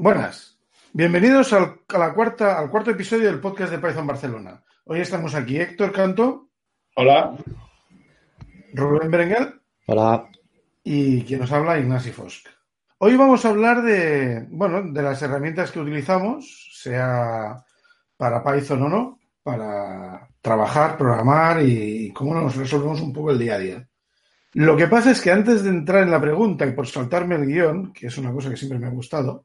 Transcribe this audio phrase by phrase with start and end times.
[0.00, 0.58] Buenas.
[0.94, 4.64] Bienvenidos al, a la cuarta, al cuarto episodio del podcast de Python Barcelona.
[4.86, 6.48] Hoy estamos aquí Héctor Canto.
[6.96, 7.36] Hola.
[8.72, 9.60] Rubén Berenguer.
[9.86, 10.26] Hola.
[10.82, 12.46] Y quien nos habla, Ignasi Fosk.
[12.96, 17.62] Hoy vamos a hablar de, bueno, de las herramientas que utilizamos, sea
[18.16, 23.56] para Python o no, para trabajar, programar y cómo nos resolvemos un poco el día
[23.56, 23.88] a día.
[24.54, 27.46] Lo que pasa es que antes de entrar en la pregunta y por saltarme el
[27.46, 29.44] guion, que es una cosa que siempre me ha gustado,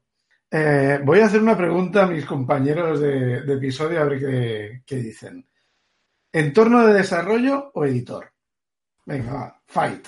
[0.50, 4.82] eh, voy a hacer una pregunta a mis compañeros de, de episodio a ver qué,
[4.86, 5.44] qué, dicen.
[6.32, 8.30] ¿Entorno de desarrollo o editor?
[9.04, 10.06] Venga, va, fight.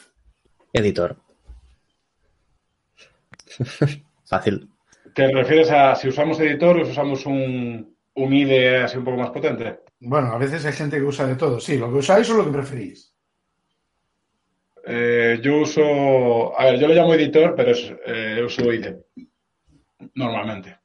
[0.73, 1.17] Editor.
[4.25, 4.69] Fácil.
[5.15, 9.17] ¿Te refieres a si usamos editor o si usamos un, un IDE así un poco
[9.17, 9.81] más potente?
[10.01, 11.59] Bueno, a veces hay gente que usa de todo.
[11.59, 13.13] Sí, lo que usáis o lo que preferís.
[14.87, 19.03] Eh, yo uso, a ver, yo lo llamo editor, pero es, eh, uso IDE
[20.15, 20.79] normalmente.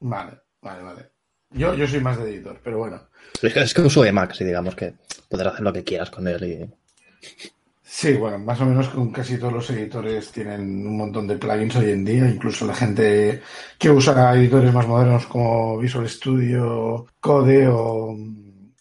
[0.00, 1.10] Vale, vale, vale.
[1.50, 3.00] Yo, yo soy más de editor, pero bueno.
[3.42, 4.94] Es que, es que uso Emacs y digamos que
[5.28, 6.44] poder hacer lo que quieras con él.
[6.44, 7.50] Y...
[7.82, 11.74] Sí, bueno, más o menos con casi todos los editores tienen un montón de plugins
[11.76, 13.42] hoy en día, incluso la gente
[13.76, 18.16] que usa editores más modernos como Visual Studio, Code o,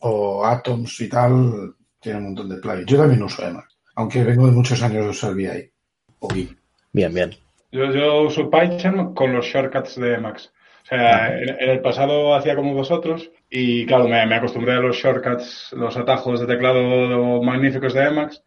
[0.02, 2.85] o Atoms y tal, tiene un montón de plugins.
[2.85, 5.72] Yo también uso Emacs, aunque vengo de muchos años de usar VI
[6.19, 6.55] o VI.
[6.94, 7.48] Bien, bien.
[7.72, 10.52] Yo, yo uso Python con los shortcuts de Emacs.
[10.84, 14.80] O sea, en, en, el pasado hacía como vosotros y claro, me, me, acostumbré a
[14.80, 18.44] los shortcuts, los atajos de teclado magníficos de Emacs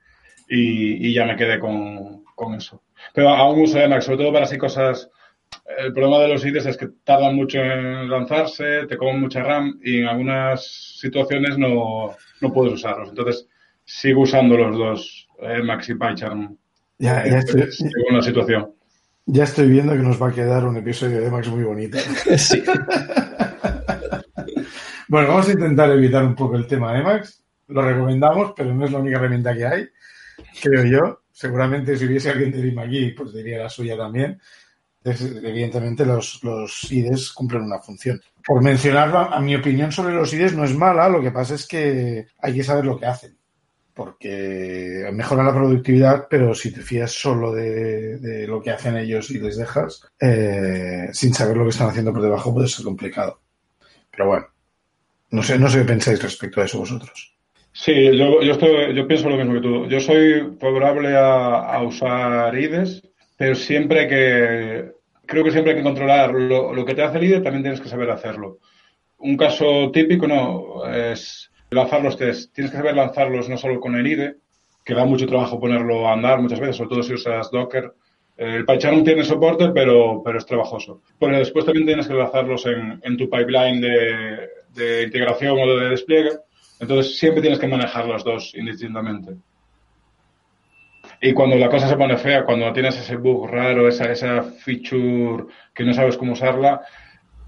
[0.49, 2.83] y, y ya me quedé con, con, eso.
[3.15, 5.09] Pero aún uso Emacs, sobre todo para así cosas.
[5.79, 9.79] El problema de los IDEs es que tardan mucho en lanzarse, te comen mucha RAM
[9.85, 10.65] y en algunas
[10.99, 13.11] situaciones no, no puedes usarlos.
[13.11, 13.47] Entonces,
[13.85, 16.57] sigo usando los dos, Emacs y PyCharm.
[16.99, 18.73] Ya, ya estoy, según la situación.
[19.27, 21.99] Ya estoy viendo que nos va a quedar un episodio de Emacs muy bonito.
[22.37, 22.63] Sí.
[25.09, 27.45] bueno, vamos a intentar evitar un poco el tema de Emacs.
[27.69, 29.89] Lo recomendamos, pero no es la única herramienta que hay,
[30.61, 31.21] creo yo.
[31.31, 34.41] Seguramente si hubiese alguien de DIM aquí, pues diría la suya también.
[35.05, 38.21] Evidentemente los, los IDEs cumplen una función.
[38.45, 41.67] Por mencionarlo, a mi opinión sobre los IDEs no es mala, lo que pasa es
[41.67, 43.37] que hay que saber lo que hacen
[43.95, 49.39] porque mejora la productividad, pero si te fías solo de, lo que hacen ellos y
[49.39, 53.41] les dejas, eh, sin saber lo que están haciendo por debajo, puede ser complicado.
[54.11, 54.47] Pero bueno,
[55.31, 57.35] no sé, no sé qué pensáis respecto a eso vosotros.
[57.73, 59.87] Sí, yo, yo, estoy, yo pienso lo mismo que tú.
[59.87, 63.03] Yo soy favorable a, a usar IDES,
[63.37, 64.93] pero siempre que,
[65.27, 67.81] creo que siempre hay que controlar lo, lo que te hace el IDE, también tienes
[67.81, 68.59] que saber hacerlo.
[69.19, 72.55] Un caso típico, no, es lanzar los test.
[72.55, 74.37] Tienes que saber lanzarlos no solo con el IDE,
[74.85, 77.93] que da mucho trabajo ponerlo a andar muchas veces, sobre todo si usas Docker.
[78.37, 81.03] El PyCharm tiene soporte, pero, pero es trabajoso.
[81.19, 85.91] Pero después también tienes que lanzarlos en, en tu pipeline de, de, integración o de
[85.91, 86.31] despliegue.
[86.81, 89.37] Entonces siempre tienes que manejar los dos indistintamente.
[91.21, 95.45] Y cuando la cosa se pone fea, cuando tienes ese bug raro, esa, esa feature
[95.73, 96.81] que no sabes cómo usarla,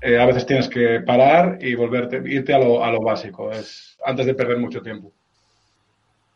[0.04, 3.96] eh, a veces tienes que parar y volverte, irte a lo, a lo básico, es
[4.04, 5.12] antes de perder mucho tiempo.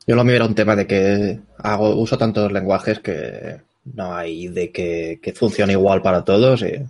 [0.07, 3.61] Yo lo mío era un tema de que hago uso tantos lenguajes que
[3.95, 6.63] no hay de que, que funcione igual para todos.
[6.63, 6.83] Y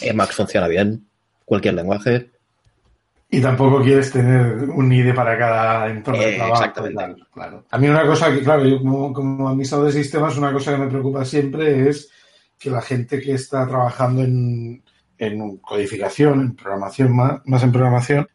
[0.00, 1.04] Emacs funciona bien,
[1.44, 2.30] cualquier lenguaje.
[3.30, 6.54] Y tampoco quieres tener un IDE para cada entorno de Eh, trabajo.
[6.54, 6.94] exactamente.
[6.96, 7.64] Claro, claro.
[7.70, 10.78] A mí una cosa que, claro, yo como, como administrador de sistemas, una cosa que
[10.78, 12.10] me preocupa siempre es
[12.58, 14.82] que la gente que está trabajando en,
[15.18, 18.28] en codificación, en programación, más, más en programación,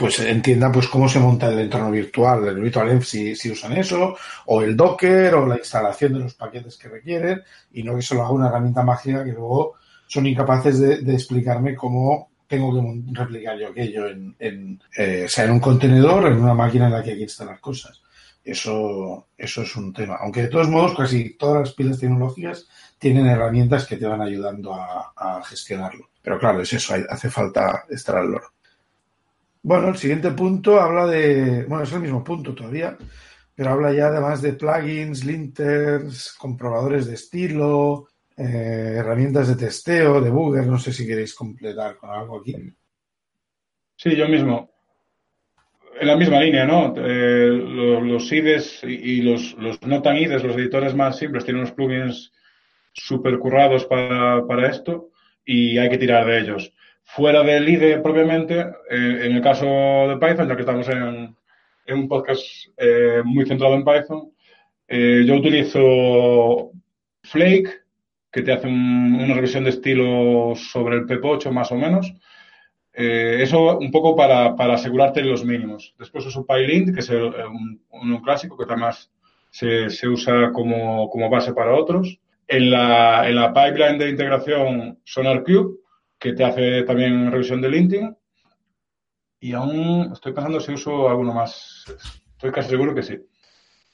[0.00, 4.16] pues entienda pues cómo se monta el entorno virtual, el virtual si, si usan eso,
[4.46, 7.42] o el Docker, o la instalación de los paquetes que requieren,
[7.72, 9.74] y no que se lo haga una herramienta mágica que luego
[10.06, 15.52] son incapaces de, explicarme cómo tengo que replicar yo aquello en, en eh, sea en
[15.52, 18.00] un contenedor en una máquina en la que hay que instalar cosas.
[18.42, 20.16] Eso, eso es un tema.
[20.20, 22.66] Aunque de todos modos, casi todas las pilas tecnológicas
[22.98, 26.09] tienen herramientas que te van ayudando a gestionarlo.
[26.22, 28.52] Pero claro, es eso, hace falta estar al loro.
[29.62, 32.96] Bueno, el siguiente punto habla de, bueno, es el mismo punto todavía,
[33.54, 40.66] pero habla ya además de plugins, linters, comprobadores de estilo, eh, herramientas de testeo, debugger.
[40.66, 42.54] No sé si queréis completar con algo aquí.
[43.96, 44.70] Sí, yo mismo.
[46.00, 46.94] En la misma línea, ¿no?
[46.96, 51.74] Eh, los, los, IDEs y, los, no tan IDEs, los editores más simples, tienen unos
[51.74, 52.32] plugins
[52.94, 55.10] súper currados para, para, esto
[55.50, 56.72] y hay que tirar de ellos.
[57.02, 61.36] Fuera del IDE propiamente, eh, en el caso de Python, ya que estamos en,
[61.88, 62.44] un podcast
[62.76, 64.32] eh, muy centrado en Python,
[64.86, 66.70] eh, yo utilizo
[67.24, 67.80] Flake,
[68.30, 72.14] que te hace un, una revisión de estilo sobre el PEP8 más o menos.
[72.92, 75.94] Eso un poco para, para, asegurarte los mínimos.
[75.98, 79.10] Después uso PyLint, que es el, un, un, clásico que además
[79.50, 82.20] se, se usa como, como, base para otros.
[82.52, 85.78] En la, en la pipeline de integración SonarQube,
[86.18, 88.16] que te hace también revisión de linting.
[89.38, 91.84] Y aún estoy pensando si uso alguno más.
[92.32, 93.18] Estoy casi seguro que sí.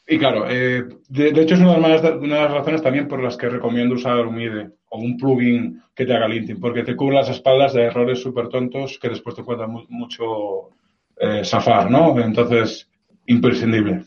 [0.09, 3.09] Y claro, eh, de, de, hecho es una de, las, una de, las, razones también
[3.09, 6.85] por las que recomiendo usar un IDE o un plugin que te haga linting, porque
[6.85, 10.71] te cubre las espaldas de errores súper tontos que después te cuesta mu mucho
[11.19, 12.19] eh, zafar, ¿no?
[12.21, 12.89] Entonces,
[13.27, 14.05] imprescindible.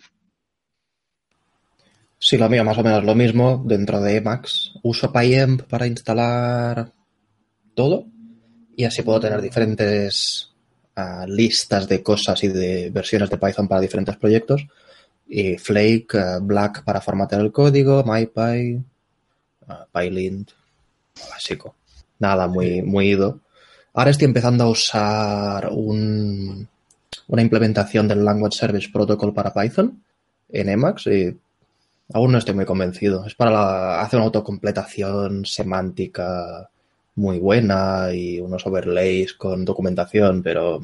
[2.22, 4.74] Sí, lo mío más o menos lo mismo dentro de Emacs.
[4.84, 6.92] Uso PyEmp para instalar
[7.74, 8.08] todo
[8.76, 10.52] y así puedo tener diferentes
[10.98, 14.68] uh, listas de cosas y de versiones de Python para diferentes proyectos
[15.30, 18.84] y Flake, uh, Black para formatear el código, MyPy,
[19.70, 20.52] uh, PyLint,
[21.30, 21.76] básico.
[22.20, 23.40] Nada muy, muy ido.
[23.94, 26.68] Ahora estoy empezando a usar un,
[27.28, 30.04] una implementación del Language Service Protocol para Python
[30.50, 31.38] en Emacs y
[32.14, 33.26] aún no estoy muy convencido.
[33.26, 36.70] Es para la, hacer una autocompletación semántica
[37.16, 40.80] muy buena y unos overlays con documentación, pero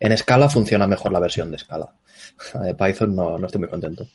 [0.00, 1.88] en escala funciona mejor la versión de escala.
[2.62, 4.06] De Python no, no estoy muy contento.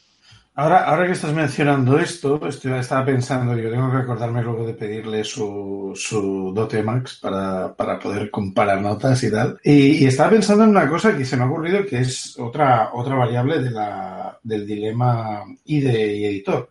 [0.56, 5.24] Ahora, ahora que estás mencionando esto, estaba pensando, digo, tengo que recordarme luego de pedirle
[5.24, 9.60] su, su Dotemax para, para poder comparar notas y tal.
[9.64, 12.92] Y, y, estaba pensando en una cosa que se me ha ocurrido que es otra,
[12.94, 16.70] otra variable de la, del dilema IDE y editor,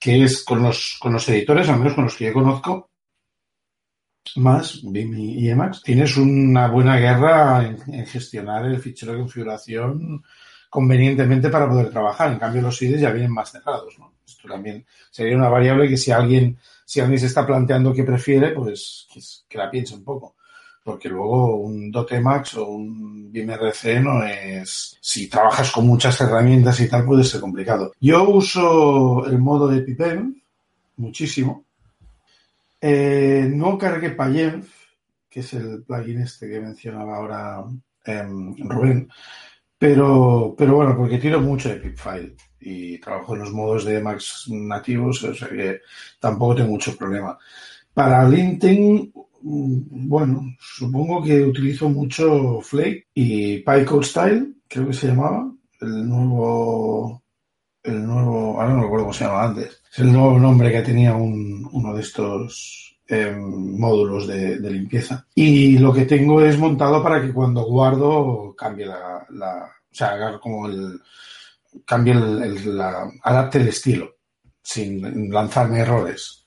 [0.00, 2.88] que es con los, con los editores, al menos con los que yo conozco,
[4.36, 10.22] más BIM y Emacs, tienes una buena guerra en, en gestionar el fichero de configuración
[10.68, 12.32] convenientemente para poder trabajar.
[12.32, 13.94] En cambio, los IDEs ya vienen más cerrados.
[14.26, 18.50] Esto también sería una variable que si alguien, si alguien se está planteando que prefiere,
[18.50, 19.06] pues
[19.48, 20.36] que, la piense un poco.
[20.84, 24.96] Porque luego un Dotemax o un BIMRC no es...
[25.00, 27.92] Si trabajas con muchas herramientas y tal, puede ser complicado.
[28.00, 30.34] Yo uso el modo de PIPEM
[30.96, 31.64] muchísimo.
[32.80, 34.66] Eh, no cargué PyEnv,
[35.28, 37.64] que es el plugin este que mencionaba ahora
[38.04, 38.22] eh,
[38.58, 39.10] Rubén,
[39.78, 44.46] pero, pero bueno, porque tiro mucho de Pipfile y trabajo en los modos de Emacs
[44.50, 45.80] nativos, o sea que
[46.18, 47.38] tampoco tengo mucho problema.
[47.94, 55.50] Para linting, bueno, supongo que utilizo mucho Flake y PyCode Style, creo que se llamaba,
[55.80, 57.22] el nuevo,
[57.84, 61.14] el nuevo, ahora no recuerdo cómo se llamaba antes, es el nuevo nombre que tenía
[61.14, 65.26] un, uno de estos eh, módulos de, limpieza.
[65.34, 69.26] Y lo que tengo es montado para que cuando guardo cambie la,
[69.90, 71.00] o sea, haga como el,
[71.86, 74.16] cambie el, el, la, adapte el estilo,
[74.62, 76.46] sin lanzarme errores.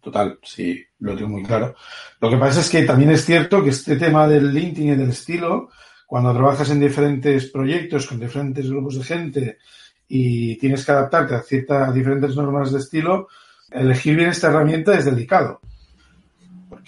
[0.00, 1.74] Total, sí, lo tengo muy claro.
[2.20, 5.10] Lo que pasa es que también es cierto que este tema del linting y del
[5.10, 5.70] estilo,
[6.06, 9.58] cuando trabajas en diferentes proyectos con diferentes grupos de gente
[10.06, 13.26] y tienes que adaptarte a ciertas diferentes normas de estilo,
[13.68, 15.60] elegir bien esta herramienta es delicado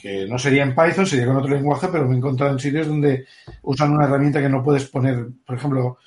[0.01, 2.87] que no sería en Python, sería con otro lenguaje, pero me he encontrado en sitios
[2.87, 3.27] donde
[3.63, 5.99] usan una herramienta que no puedes poner, por ejemplo,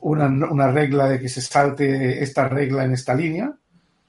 [0.00, 3.52] una, una regla de que se salte esta regla en esta línea,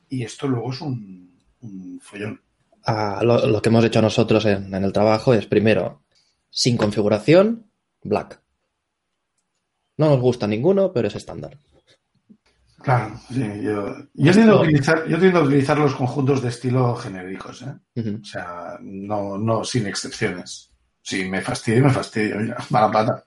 [0.09, 2.41] y esto luego es un, un follón.
[2.85, 6.01] Ah, lo, que hemos hecho nosotros en, el trabajo es primero,
[6.49, 7.67] sin configuración,
[8.03, 8.41] black.
[9.97, 11.57] No nos gusta ninguno, pero es estándar.
[12.81, 16.95] Claro, sí, yo, yo, tiendo a utilizar, yo tiendo a utilizar los conjuntos de estilo
[16.95, 17.73] genéricos, ¿eh?
[17.95, 18.21] Uh -huh.
[18.21, 20.71] O sea, no, no sin excepciones.
[21.01, 23.25] Si me fastidio, me fastidio, mira, mala pata.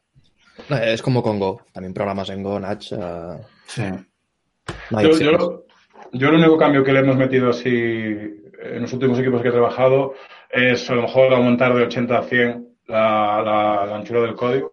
[0.83, 2.93] Es como con Go, también programas en Go, Natch.
[2.93, 3.39] Uh...
[3.67, 3.83] Sí.
[4.91, 5.65] No yo, yo,
[6.13, 9.53] yo, el único cambio que le hemos metido así en los últimos equipos que he
[9.53, 10.15] trabajado
[10.51, 14.73] es a lo mejor aumentar de 80 a 100 la, la, la anchura del código,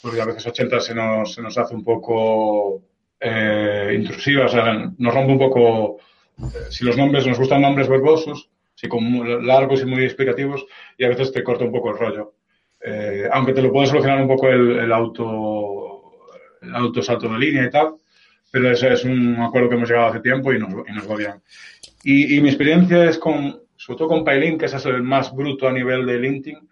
[0.00, 2.82] porque a veces 80 se nos, se nos hace un poco
[3.24, 5.96] eh, intrusiva, o sea, nos rompe un poco,
[6.38, 10.66] eh, si los nombres, nos gustan nombres verbosos, si como largos y muy explicativos,
[10.98, 12.34] y a veces te corta un poco el rollo.
[12.86, 16.20] eh, aunque te lo puede solucionar un poco el, auto,
[16.60, 17.94] el auto salto de línea y tal,
[18.50, 21.16] pero eso es un acuerdo que hemos llegado hace tiempo y nos, y nos va
[21.16, 21.42] bien.
[22.04, 25.72] Y, mi experiencia es con, sobre todo con Pylint, que es el más bruto a
[25.72, 26.68] nivel de linting.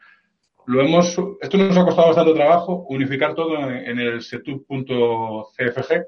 [0.67, 6.05] Lo hemos, esto nos ha costado bastante trabajo, unificar todo en, el setup.cfg,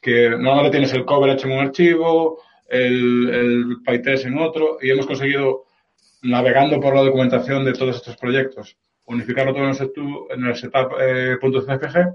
[0.00, 5.06] que normalmente tienes el coverage en un archivo, el, el PyTest en otro, y hemos
[5.06, 5.64] conseguido,
[6.22, 8.76] navegando por la documentación de todos estos proyectos,
[9.06, 12.06] unificarlo todo en el, setup.cfg eh,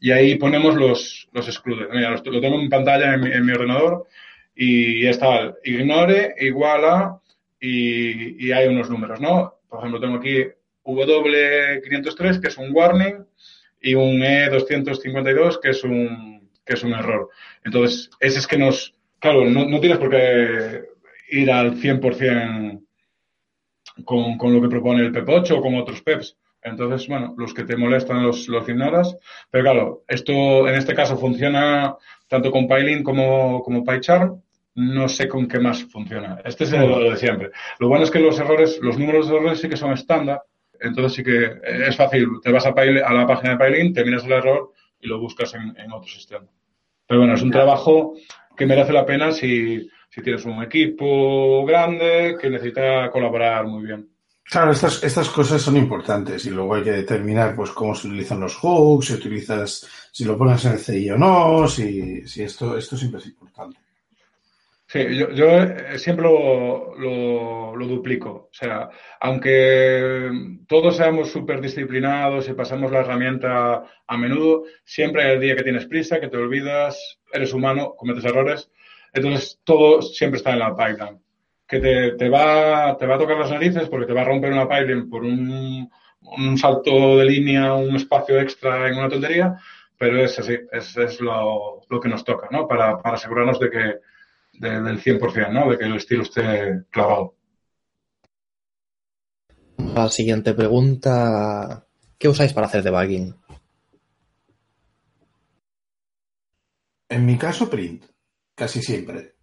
[0.00, 1.88] y ahí ponemos los, los excluded.
[1.92, 4.06] Mira, lo, tengo en pantalla en mi, ordenador
[4.54, 7.20] y está ignore, igual a
[7.60, 9.54] y, y, hay unos números, ¿no?
[9.68, 10.44] Por ejemplo, tengo aquí
[10.84, 13.24] W503, que es un warning,
[13.80, 16.31] y un E252, que es un,
[16.64, 17.30] que es un error.
[17.64, 18.94] Entonces, ese es que nos...
[19.18, 20.82] Claro, no, no tienes por qué
[21.30, 22.82] ir al 100%
[24.04, 26.36] con, con, lo que propone el PEP8 o con otros PEPs.
[26.62, 29.16] Entonces, bueno, los que te molestan los, los ignoras.
[29.50, 31.96] Pero claro, esto en este caso funciona
[32.28, 34.40] tanto con Pylint como, como PyCharm.
[34.74, 36.40] No sé con qué más funciona.
[36.44, 37.50] Este es lo de siempre.
[37.78, 40.42] Lo bueno es que los errores, los números de errores sí que son estándar.
[40.80, 42.26] Entonces sí que es fácil.
[42.42, 45.52] Te vas a, a la página de Pylint, te miras el error y lo buscas
[45.54, 46.46] en, en otro sistema.
[47.06, 48.14] Pero bueno, es un trabajo
[48.56, 54.08] que merece la pena si, si tienes un equipo grande que necesita colaborar muy bien.
[54.44, 58.40] Claro, estas, estas cosas son importantes y luego hay que determinar pues cómo se utilizan
[58.40, 62.76] los hooks, si utilizas, si lo pones en el CI o no, si, si esto,
[62.76, 63.78] esto siempre es importante.
[64.92, 68.50] Sí, yo, yo eh, siempre lo, lo, duplico.
[68.50, 70.30] O sea, aunque
[70.68, 75.62] todos seamos súper disciplinados y pasamos la herramienta a menudo, siempre hay el día que
[75.62, 78.70] tienes prisa, que te olvidas, eres humano, cometes errores.
[79.14, 81.20] Entonces, todo siempre está en la pipeline
[81.66, 84.52] que te, te, va, te va a tocar las narices porque te va a romper
[84.52, 89.56] una pipeline por un, un salto de línea, un espacio extra en una tontería,
[89.96, 92.68] pero es así, es, es lo, lo, que nos toca, ¿no?
[92.68, 93.94] Para, para asegurarnos de que,
[94.52, 95.70] de, del 100%, ¿no?
[95.70, 97.36] De que el estilo esté clavado.
[99.76, 101.86] La siguiente pregunta,
[102.18, 103.34] ¿qué usáis para hacer debugging?
[107.08, 108.04] En mi caso, print,
[108.54, 109.34] casi siempre.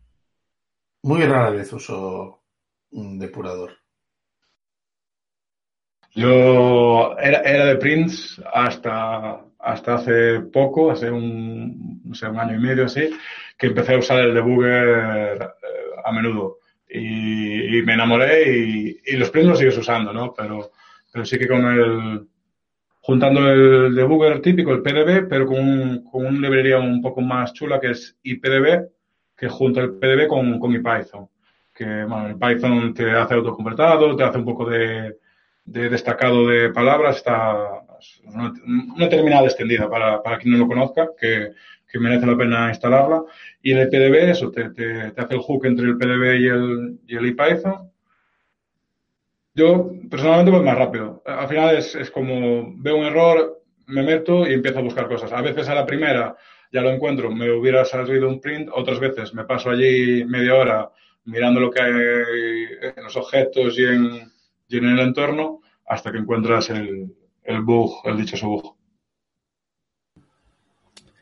[1.04, 2.44] Muy rara vez uso
[2.92, 3.78] un depurador.
[6.16, 12.56] Yo era, era de Prince hasta, hasta hace poco, hace un, no sé, un año
[12.56, 13.10] y medio así,
[13.58, 15.40] que empecé a usar el debugger eh,
[16.04, 16.60] a menudo.
[16.90, 20.34] Y, me enamoré y, y, los Prince los sigues usando, ¿no?
[20.34, 20.72] Pero,
[21.12, 22.28] pero sí que con el,
[23.02, 27.54] juntando el debugger típico, el PDB, pero con, un, con una librería un poco más
[27.54, 28.90] chula que es IPDB,
[29.38, 31.30] que junta el PDB con, con Python.
[31.74, 35.18] Que bueno, el Python te hace autocompletado, te hace un poco de,
[35.64, 37.84] de destacado de palabras, está
[38.26, 38.54] una,
[38.96, 41.52] una terminal extendida para, para quien no lo conozca, que,
[41.88, 43.24] que, merece la pena instalarla.
[43.62, 47.00] Y el PDB, eso, te, te, te hace el hook entre el PDB y el,
[47.08, 47.92] y el IPython.
[49.56, 51.22] Yo personalmente voy más rápido.
[51.26, 55.32] Al final es, es como veo un error, me meto y empiezo a buscar cosas.
[55.34, 56.38] A veces a la primera
[56.72, 60.92] ya lo encuentro, me hubiera salido un print, otras veces me paso allí media hora
[61.26, 61.92] mirando lo que hay
[62.96, 64.32] en los objetos y en,
[64.68, 67.12] y en el entorno hasta que encuentras el,
[67.44, 68.76] el bug, el dichoso bug.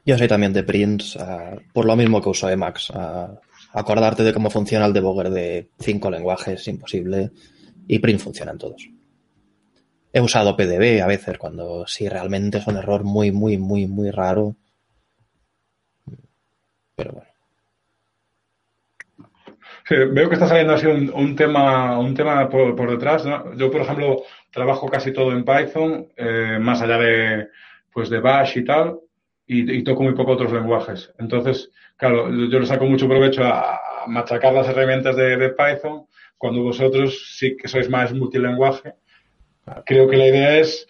[0.05, 2.91] Yo soy también de prints, uh, por lo mismo que uso Emacs.
[2.91, 3.37] Uh,
[3.73, 7.31] acordarte de cómo funciona el debugger de cinco lenguajes es imposible
[7.87, 8.89] y print funciona en todos.
[10.13, 14.09] He usado PDB a veces cuando si realmente es un error muy, muy, muy, muy
[14.09, 14.55] raro
[16.97, 17.29] pero bueno.
[19.87, 23.23] Sí, veo que está saliendo así un, un tema, un tema por, por detrás.
[23.25, 23.53] ¿no?
[23.53, 24.23] Yo, por ejemplo,
[24.57, 27.49] trabajo casi todo en Python, eh, más allá de,
[27.93, 28.99] pues de Bash y tal,
[29.45, 31.13] y, toco muy poco otros lenguajes.
[31.19, 37.35] Entonces, claro, yo le saco mucho provecho a, machacar las herramientas de, Python, cuando vosotros
[37.37, 38.93] sí que sois más multilenguaje.
[39.85, 40.87] Creo que la idea es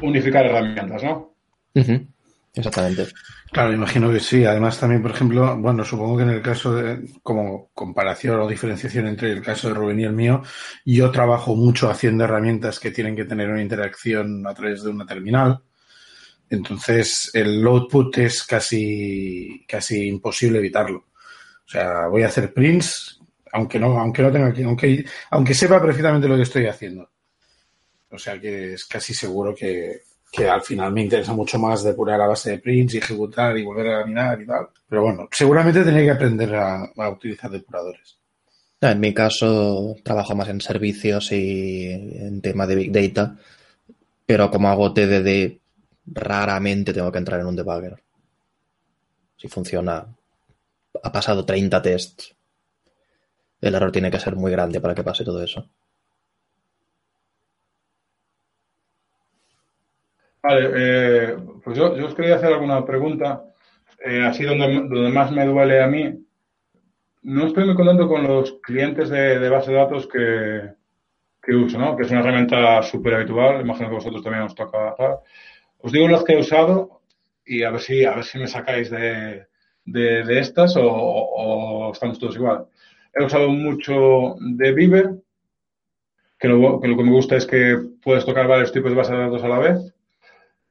[0.00, 1.34] unificar herramientas, ¿no?
[1.74, 2.06] Uh.
[2.52, 3.06] Exactamente.
[3.52, 4.44] Claro, imagino que sí.
[4.44, 9.06] Además, también, por ejemplo, bueno, supongo que en el caso de, como comparación o diferenciación
[9.06, 10.42] entre el caso de Rubén y el mío,
[10.84, 15.06] yo trabajo mucho haciendo herramientas que tienen que tener una interacción a través de una
[15.06, 15.62] terminal.
[16.48, 21.06] Entonces, el output es casi, casi imposible evitarlo.
[21.64, 23.20] O sea, voy a hacer prints,
[23.52, 27.08] aunque no, aunque no tenga que, aunque, aunque sepa perfectamente lo que estoy haciendo.
[28.10, 30.00] O sea que es casi seguro que,
[30.30, 33.64] que al final me interesa mucho más depurar a base de prints y ejecutar y
[33.64, 34.68] volver a laminar y tal.
[34.88, 38.16] Pero bueno, seguramente tenía que aprender a, a utilizar depuradores.
[38.80, 43.36] En mi caso, trabajo más en servicios y en tema de Big Data,
[44.24, 45.58] Pero como hago TDD,
[46.06, 48.02] raramente tengo que entrar en un debugger.
[49.36, 50.06] Si funciona,
[51.02, 52.34] ha pasado 30 tests.
[53.60, 55.68] El error tiene que ser muy grande para que pase todo eso.
[60.42, 63.44] Vale, eh, pues yo, yo, os quería hacer alguna pregunta,
[64.02, 66.24] eh, así donde, donde, más me duele a mí.
[67.22, 70.72] No estoy muy contento con los clientes de, de base de datos que,
[71.42, 71.94] que, uso, ¿no?
[71.94, 74.96] Que es una herramienta súper habitual, imagino que vosotros también os toca.
[75.78, 77.02] Os digo los que he usado
[77.44, 79.46] y a ver si, a ver si me sacáis de,
[79.84, 82.66] de, de estas o, estamos todos igual.
[83.12, 85.10] He usado mucho de Beaver,
[86.38, 89.12] que lo, que lo que me gusta es que puedes tocar varios tipos de base
[89.12, 89.94] de datos a la vez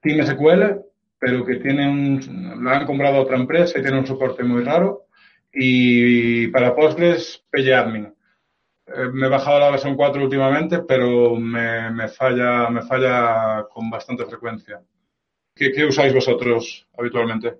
[0.01, 0.81] Team SQL,
[1.19, 5.05] pero que tiene un, lo han comprado otra empresa y tiene un soporte muy raro.
[5.53, 8.05] Y para Postgres, PGAdmin.
[8.87, 13.89] Eh, me he bajado la versión 4 últimamente, pero me, me, falla, me falla con
[13.89, 14.81] bastante frecuencia.
[15.55, 17.57] ¿Qué, qué usáis vosotros habitualmente?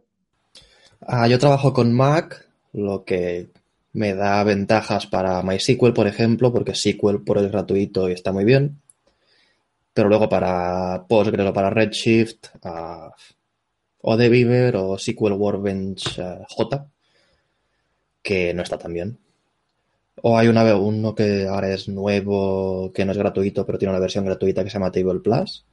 [1.02, 3.50] Ah, yo trabajo con Mac, lo que
[3.94, 8.46] me da ventajas para MySQL, por ejemplo, porque SQL por el gratuito y está muy
[8.46, 8.82] bien
[10.00, 13.12] pero luego para Postgres o para Redshift, uh,
[14.00, 16.88] o de Beaver o SQL Workbench uh, J,
[18.24, 19.20] que no está tan bien.
[20.22, 24.00] O hay una, uno que ahora es nuevo, que no es gratuito, pero tiene una
[24.00, 25.66] versión gratuita que se llama Table Plus,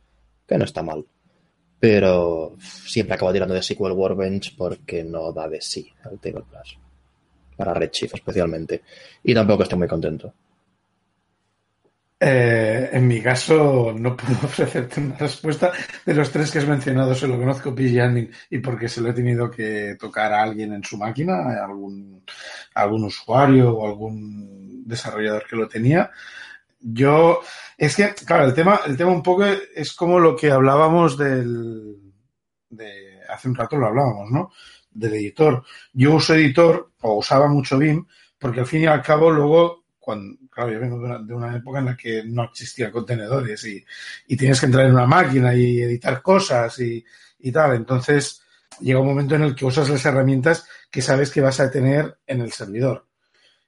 [0.44, 1.06] que no está mal.
[1.78, 6.80] Pero siempre acabo tirando de SQL Workbench porque no da de sí al Table Plus.
[7.56, 8.82] Para Redshift especialmente.
[9.22, 10.34] Y tampoco estoy muy contento.
[12.18, 15.72] Eh, en mi caso, no puedo ofrecerte una respuesta.
[16.04, 19.50] De los tres que has mencionado, solo conozco pgAdmin y porque se lo he tenido
[19.50, 22.24] que tocar a alguien en su máquina, algún,
[22.74, 26.10] algún usuario o algún desarrollador que lo tenía.
[26.80, 27.40] Yo,
[27.76, 31.96] es que, claro, el tema, el tema un poco es como lo que hablábamos del,
[32.70, 34.52] de, hace un rato lo hablábamos, ¿no?
[34.90, 35.64] Del editor.
[35.92, 38.06] Yo uso editor o usaba mucho BIM
[38.38, 41.84] porque al fin y al cabo luego cuando, claro, yo vengo de una, época en
[41.84, 43.84] la que no existían contenedores y,
[44.26, 47.04] y, tienes que entrar en una máquina y editar cosas y,
[47.40, 47.74] y, tal.
[47.74, 48.40] Entonces,
[48.80, 52.16] llega un momento en el que usas las herramientas que sabes que vas a tener
[52.26, 53.06] en el servidor.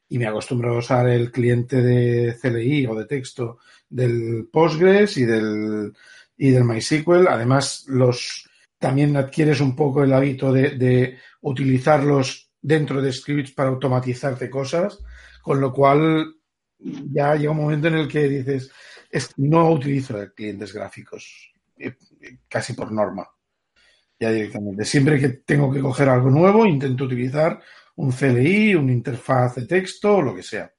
[0.09, 3.59] Y me acostumbro a usar el cliente de CLI o de texto
[3.90, 5.92] del Postgres y del,
[6.38, 7.29] y del MySQL.
[7.29, 8.48] Además, los,
[8.79, 15.01] también adquieres un poco el hábito de utilizarlos dentro de scripts para automatizarte cosas
[15.48, 16.35] con lo cual,
[16.79, 18.71] ya llega un momento en el que dices,
[19.11, 21.97] es, no utilizo clientes gráficos, eh,
[22.49, 23.29] casi por norma.
[24.21, 24.85] Ya directamente.
[24.85, 27.61] Siempre que tengo que coger algo nuevo, intento utilizar
[27.97, 30.73] un CLI, una interfaz de texto o lo que sea.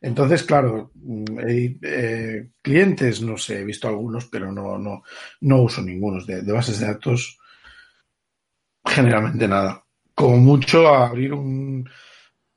[0.00, 0.92] Entonces, claro,
[1.44, 5.02] hay, eh, clientes, no sé, he visto algunos, pero no, no,
[5.40, 7.38] no uso ninguno de, de bases de datos.
[8.84, 9.84] Generalmente nada.
[10.14, 11.88] Como mucho abrir un,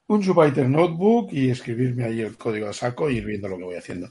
[0.08, 3.64] un Jupyter Notebook y escribirme ahí el código a saco y ir viendo lo que
[3.64, 4.10] voy haciendo.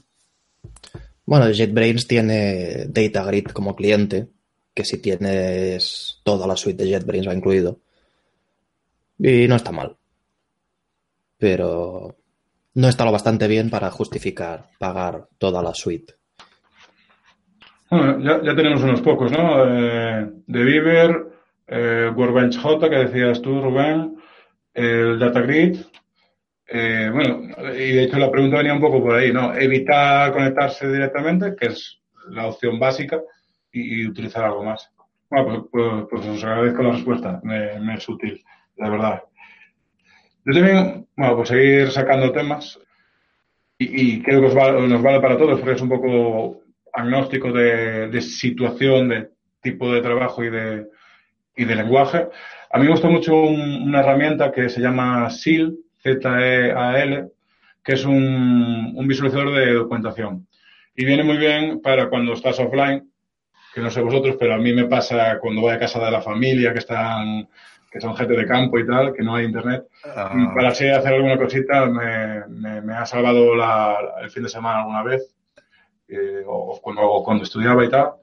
[1.25, 4.27] Bueno, JetBrains tiene DataGrid como cliente,
[4.73, 7.79] que si tienes toda la suite de JetBrains va incluido.
[9.17, 9.95] Y no está mal.
[11.37, 12.15] Pero
[12.75, 16.13] no está lo bastante bien para justificar pagar toda la suite.
[17.89, 19.63] Bueno, ya, ya tenemos unos pocos, ¿no?
[19.65, 21.27] Eh, de Beaver,
[21.67, 24.17] eh, Workbench J, que decías tú, Rubén,
[24.75, 25.77] el data grid.
[26.67, 27.41] Eh, bueno,
[27.73, 29.55] y de hecho la pregunta venía un poco por ahí, ¿no?
[29.55, 33.21] Evitar conectarse directamente, que es la opción básica,
[33.71, 34.89] y, utilizar algo más.
[35.29, 38.43] Bueno, pues, pues, pues, os agradezco la respuesta, me, es útil,
[38.77, 39.23] la verdad.
[40.45, 42.79] Yo también, bueno, pues seguir sacando temas,
[43.77, 46.61] y, y creo que os vale, nos vale para todos, porque es un poco
[46.93, 49.29] agnóstico de, de situación, de
[49.61, 50.87] tipo de trabajo y de,
[51.55, 52.27] y de lenguaje.
[52.75, 57.25] A mí me gusta mucho un, una herramienta que se llama SEAL, Z-E-A-L,
[57.81, 60.45] que es un, un, visualizador de documentación.
[60.93, 63.09] Y viene muy bien para cuando estás offline,
[63.73, 66.21] que no sé vosotros, pero a mí me pasa cuando voy a casa de la
[66.21, 67.47] familia, que están
[67.89, 69.85] que son gente de campo y tal, que no hay internet.
[70.13, 70.51] Ah.
[70.53, 74.79] Para así hacer alguna cosita me, me, me ha salvado la, el fin de semana
[74.79, 75.33] alguna vez,
[76.09, 78.15] eh, o, cuando, o, cuando, estudiaba y tal.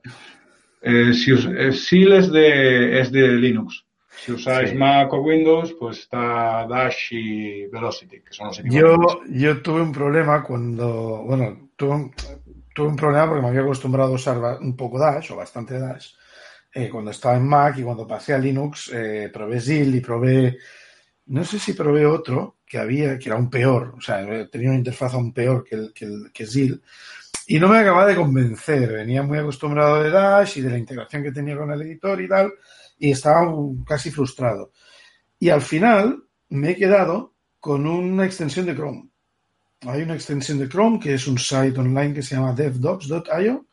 [0.82, 3.86] Eh, si, eh, es de, es de Linux.
[4.22, 4.76] Si usáis sí.
[4.76, 8.96] Mac o Windows, pues está Dash y Velocity, que son los yo,
[9.28, 12.12] yo tuve un problema cuando, bueno, tuve,
[12.72, 16.12] tuve, un problema porque me había acostumbrado a usar un poco Dash o bastante Dash
[16.72, 20.56] eh, cuando estaba en Mac y cuando pasé a Linux eh, probé ZIL y probé,
[21.26, 24.78] no sé si probé otro que había, que era un peor, o sea, tenía una
[24.78, 26.80] interfaz aún peor que, el, que, el, que ZIL
[27.48, 28.92] y no me acababa de convencer.
[28.92, 32.28] Venía muy acostumbrado de Dash y de la integración que tenía con el editor y
[32.28, 32.52] tal,
[33.02, 33.52] y estaba
[33.84, 34.70] casi frustrado.
[35.40, 39.08] Y al final me he quedado con una extensión de Chrome.
[39.80, 43.66] Hay una extensión de Chrome que es un site online que se llama devdocs.io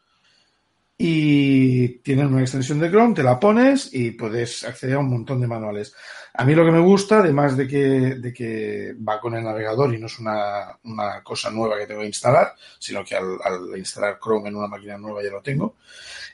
[0.98, 5.40] y tienen una extensión de Chrome, te la pones y puedes acceder a un montón
[5.40, 5.94] de manuales.
[6.34, 7.78] A mí lo que me gusta, además de que,
[8.16, 12.02] de que va con el navegador y no es una, una cosa nueva que tengo
[12.02, 15.76] que instalar, sino que al, al, instalar Chrome en una máquina nueva ya lo tengo,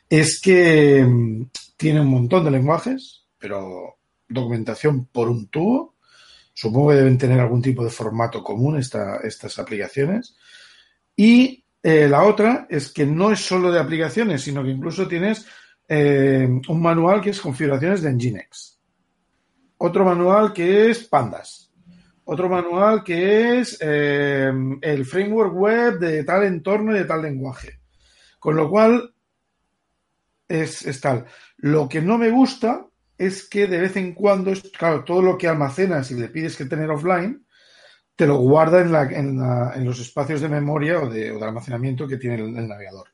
[0.09, 5.95] es que mm, tiene un montón de lenguajes, pero documentación por un tubo.
[6.53, 10.35] Supongo que deben tener algún tipo de formato común esta, estas aplicaciones.
[11.15, 15.45] Y eh, la otra es que no es solo de aplicaciones, sino que incluso tienes
[15.87, 18.79] eh, un manual que es configuraciones de Nginx.
[19.77, 21.71] Otro manual que es Pandas.
[22.23, 27.79] Otro manual que es eh, el framework web de tal entorno y de tal lenguaje.
[28.39, 29.13] Con lo cual,
[30.47, 31.25] es, es tal.
[31.57, 35.47] Lo que no me gusta es que de vez en cuando, claro, todo lo que
[35.47, 37.45] almacenas y le pides que tener offline,
[38.15, 41.39] te lo guarda en, la, en, la, en los espacios de memoria o de, o
[41.39, 43.09] de almacenamiento que tiene el, el, navegador.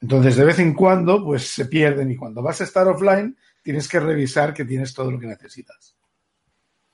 [0.00, 3.88] Entonces, de vez en cuando, pues se pierden y cuando vas a estar offline, tienes
[3.88, 5.96] que revisar que tienes todo lo que necesitas.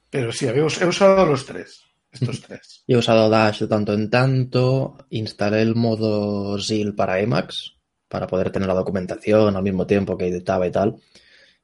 [0.09, 2.85] Pero sí, he, he usado los tres, estos tres.
[2.87, 7.77] Yo he usado Dash de tanto en tanto, instalé el modo ZIL para Emacs,
[8.13, 10.97] para poder tener la documentación al mismo tiempo que editaba y tal.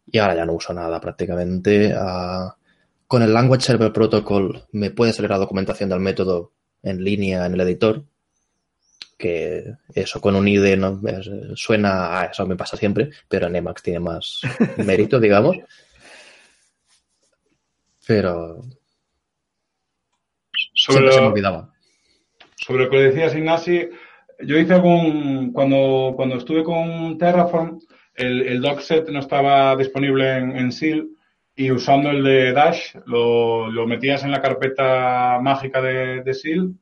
[0.06, 1.94] Y ahora ya no uso nada prácticamente.
[1.94, 2.50] Uh,
[3.06, 7.52] con el Language Server Protocol me puede salir la documentación del método en línea en
[7.52, 8.02] el editor,
[9.18, 10.98] que eso con un IDE no,
[11.54, 14.40] suena a eso me pasa siempre, pero en Emacs tiene más
[14.78, 15.58] mérito, digamos.
[18.06, 18.64] Pero
[20.74, 21.74] sobre lo, se me olvidaba.
[22.56, 23.90] Sobre lo que decías, Ignasi,
[24.40, 27.78] yo hice algún, cuando, cuando estuve con Terraform,
[28.14, 31.08] el, el docset no estaba disponible en, en SIL
[31.54, 36.74] y usando el de Dash lo, lo metías en la carpeta mágica de, de SIL,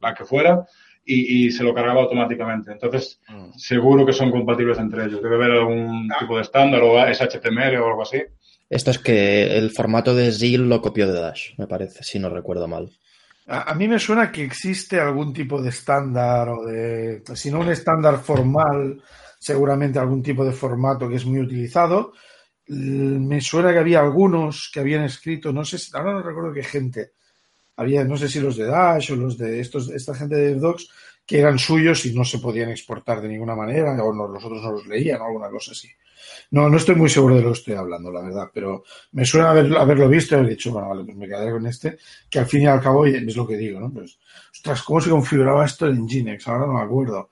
[0.00, 0.64] la que fuera,
[1.04, 2.70] y, y, se lo cargaba automáticamente.
[2.70, 3.52] Entonces, mm.
[3.56, 5.20] seguro que son compatibles entre ellos.
[5.20, 6.18] Debe haber algún ah.
[6.20, 8.22] tipo de estándar o es HTML o algo así.
[8.68, 12.30] Esto es que el formato de ZIL lo copió de Dash, me parece, si no
[12.30, 12.90] recuerdo mal.
[13.52, 17.70] A, mí me suena que existe algún tipo de estándar o de, si no un
[17.70, 19.02] estándar formal,
[19.38, 22.12] seguramente algún tipo de formato que es muy utilizado
[22.70, 26.62] me suena que había algunos que habían escrito, no sé, si, ahora no recuerdo qué
[26.62, 27.12] gente,
[27.76, 30.88] había, no sé si los de Dash o los de estos, esta gente de DevDocs,
[31.26, 34.62] que eran suyos y no se podían exportar de ninguna manera, o no, los otros
[34.62, 35.88] no los leían o alguna cosa así.
[36.50, 39.50] No, no estoy muy seguro de lo que estoy hablando, la verdad, pero me suena
[39.50, 42.46] haber, haberlo visto y haber dicho, bueno, vale, pues me quedaré con este, que al
[42.46, 43.92] fin y al cabo es lo que digo, ¿no?
[43.92, 44.18] Pues,
[44.52, 46.48] ostras, ¿cómo se configuraba esto en Nginx?
[46.48, 47.30] Ahora no me acuerdo.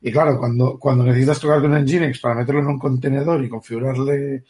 [0.00, 4.44] Y claro, cuando, necesitas tocar con Nginx para meterlo en un contenedor y configurarle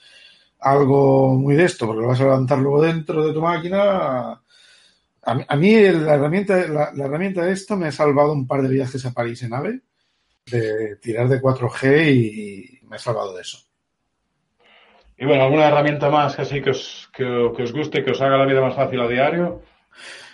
[0.61, 4.41] algo muy de esto, porque lo vas a levantar luego dentro de tu máquina.
[5.23, 8.69] A mí la, herramienta, la, la, herramienta de esto me ha salvado un par de
[8.69, 9.81] viajes a París en AVE,
[10.47, 13.70] de tirar de 4G y me ha salvado de eso.
[15.21, 18.21] Y bueno, ¿alguna herramienta más que así que os, que, que os guste, que os
[18.23, 19.63] haga la vida más fácil a diario?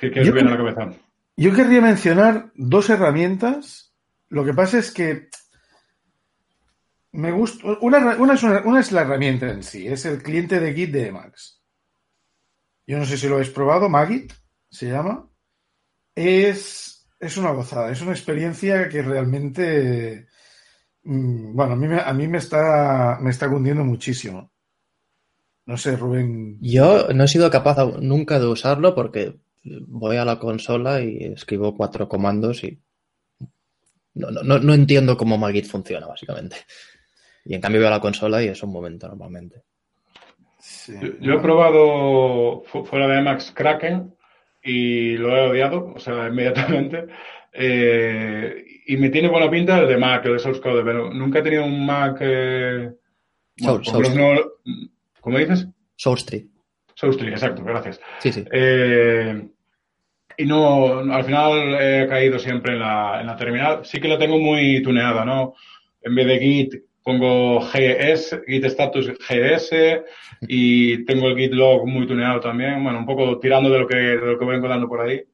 [0.01, 0.97] ¿Qué, qué os viene a la cabeza?
[1.37, 3.93] Yo querría mencionar dos herramientas.
[4.29, 5.29] Lo que pasa es que
[7.11, 7.67] me gusta.
[7.81, 10.93] Una, una, es una, una, es la herramienta en sí, es el cliente de Git
[10.93, 11.61] de Emacs.
[12.87, 14.33] Yo no sé si lo habéis probado, Magit
[14.71, 15.29] se llama.
[16.15, 20.29] Es, es una gozada, es una experiencia que realmente.
[21.03, 24.53] Mmm, bueno, a mí, me, a mí me, está, me está cundiendo muchísimo.
[25.67, 26.59] No sé, Rubén.
[26.61, 31.77] Yo no he sido capaz nunca de usarlo porque voy a la consola y escribo
[31.77, 32.79] cuatro comandos y
[34.15, 36.57] no, no, no entiendo cómo Magit funciona, básicamente.
[37.45, 39.63] Y en cambio veo la consola y es un momento normalmente.
[40.59, 40.95] Sí.
[41.01, 44.15] Yo, yo, he probado fuera de Max Kraken
[44.63, 47.07] y lo he odiado, o sea, inmediatamente.
[47.53, 51.41] Eh, y me tiene buena pinta el de Mac, el de Source Code, pero nunca
[51.41, 52.19] he tenido un Mac.
[52.21, 52.91] Eh,
[53.59, 54.35] bueno, Source, no,
[55.27, 55.67] ¿Cómo dices?
[55.97, 56.47] Source Tree.
[56.95, 58.01] Source Tree, exacto, gracias.
[58.21, 58.45] Sí, sí.
[58.53, 59.49] Eh,
[60.39, 63.85] y no, al final he caído siempre en la, en la terminal.
[63.85, 65.55] Sí que la tengo muy tuneada, ¿no?
[66.03, 70.05] En vez de Git, pongo GS, Git status GS
[70.43, 73.97] y tengo el Git log muy tuneado también, bueno, un poco tirando de lo que,
[73.97, 75.25] de lo que voy encontrando por ahí.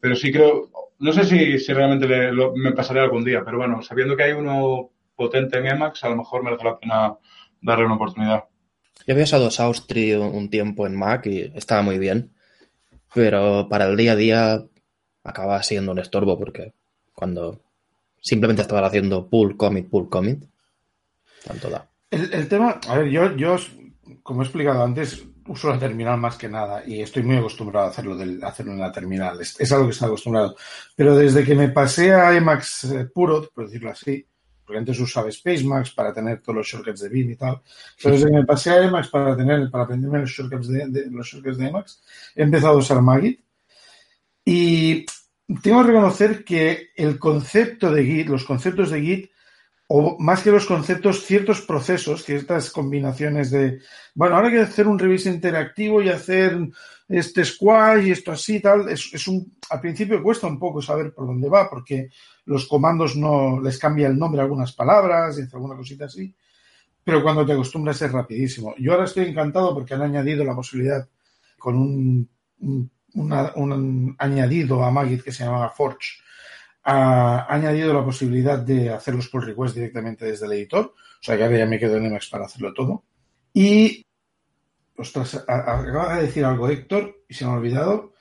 [0.00, 0.70] Pero sí creo,
[1.00, 4.22] no sé si, si realmente le, lo, me pasaré algún día, pero bueno, sabiendo que
[4.22, 7.14] hay uno potente en Emacs, a lo mejor merece la pena
[7.60, 8.44] darle una oportunidad.
[9.06, 12.32] Yo había usado Saustri un tiempo en Mac y estaba muy bien,
[13.14, 14.64] pero para el día a día
[15.24, 16.72] acaba siendo un estorbo porque
[17.14, 17.60] cuando
[18.20, 20.44] simplemente estabas haciendo pull commit, pull commit.
[21.44, 21.88] Tanto da.
[22.10, 23.56] El, tema, a ver, yo, yo,
[24.22, 27.90] como he explicado antes, uso la terminal más que nada y estoy muy acostumbrado a
[27.90, 29.40] hacerlo, del, hacerlo en la terminal.
[29.40, 30.56] Es, es, algo que estoy acostumbrado.
[30.94, 34.24] Pero desde que me pasé a Emacs eh, puro, por decirlo así,
[34.72, 37.60] porque antes usaba Spacemax para tener todos los shortcuts de Vim y tal,
[38.02, 41.10] pero desde que me pasé a Emacs para tener, para aprenderme los shortcuts de, de
[41.10, 42.02] los shortcuts de Emacs,
[42.34, 43.38] he empezado a usar Magit.
[44.46, 45.04] Y
[45.62, 49.30] tengo que reconocer que el concepto de Git, los conceptos de Git,
[49.94, 53.82] o más que los conceptos, ciertos procesos, ciertas combinaciones de,
[54.14, 56.58] bueno, ahora hay que hacer un revise interactivo y hacer
[57.06, 61.12] este squash y esto así, tal, es, es, un, al principio cuesta un poco saber
[61.12, 62.08] por dónde va, porque
[62.46, 66.34] los comandos no les cambia el nombre a algunas palabras y alguna cosita así,
[67.04, 68.74] pero cuando te acostumbras es rapidísimo.
[68.78, 71.06] Yo ahora estoy encantado porque han añadido la posibilidad
[71.58, 76.21] con un, un, un añadido a Magit que se llama Forge,
[76.84, 80.94] ha añadido la posibilidad de hacer los pull requests directamente desde el editor.
[80.94, 83.04] O sea que ahora ya me quedo en Emacs para hacerlo todo.
[83.54, 84.04] Y,
[84.96, 88.12] ostras, acaba de decir algo Héctor y se me ha olvidado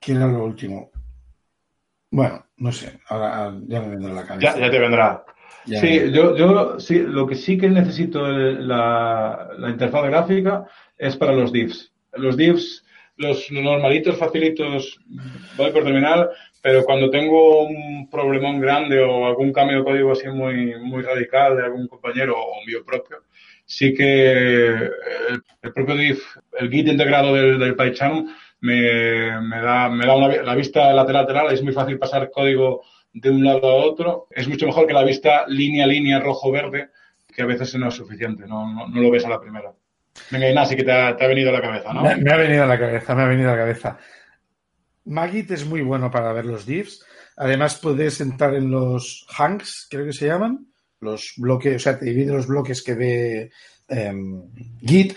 [0.00, 0.90] que era lo último.
[2.10, 4.54] Bueno, no sé, ahora ya me vendrá la cabeza.
[4.54, 5.24] Ya, ya te vendrá.
[5.66, 6.12] Ya sí, me...
[6.12, 10.64] yo, yo sí, lo que sí que necesito la, la interfaz gráfica
[10.96, 11.92] es para los divs.
[12.12, 12.84] Los divs,
[13.16, 14.98] los normalitos, facilitos,
[15.56, 16.30] voy por terminar,
[16.62, 21.56] pero cuando tengo un problemón grande o algún cambio de código así muy, muy radical
[21.56, 23.18] de algún compañero o mío propio,
[23.64, 26.20] sí que el, el propio div,
[26.58, 28.28] el Git integrado del, del PyCharm
[28.60, 32.82] me, me, da, me da una, la vista lateral lateral, es muy fácil pasar código
[33.12, 36.90] de un lado a otro, es mucho mejor que la vista línea línea rojo-verde,
[37.34, 39.72] que a veces no es suficiente, no, no, no lo ves a la primera.
[40.30, 42.02] Venga, Inás, sí que te ha, venido a la cabeza, ¿no?
[42.02, 43.98] Me, ha venido a la cabeza, me ha venido a la cabeza.
[45.08, 47.04] Magit es muy bueno para ver los divs.
[47.36, 50.66] Además, puedes entrar en los hanks, creo que se llaman,
[51.00, 53.50] los bloques, o sea, te divide los bloques que ve
[53.88, 54.12] eh,
[54.80, 55.16] Git,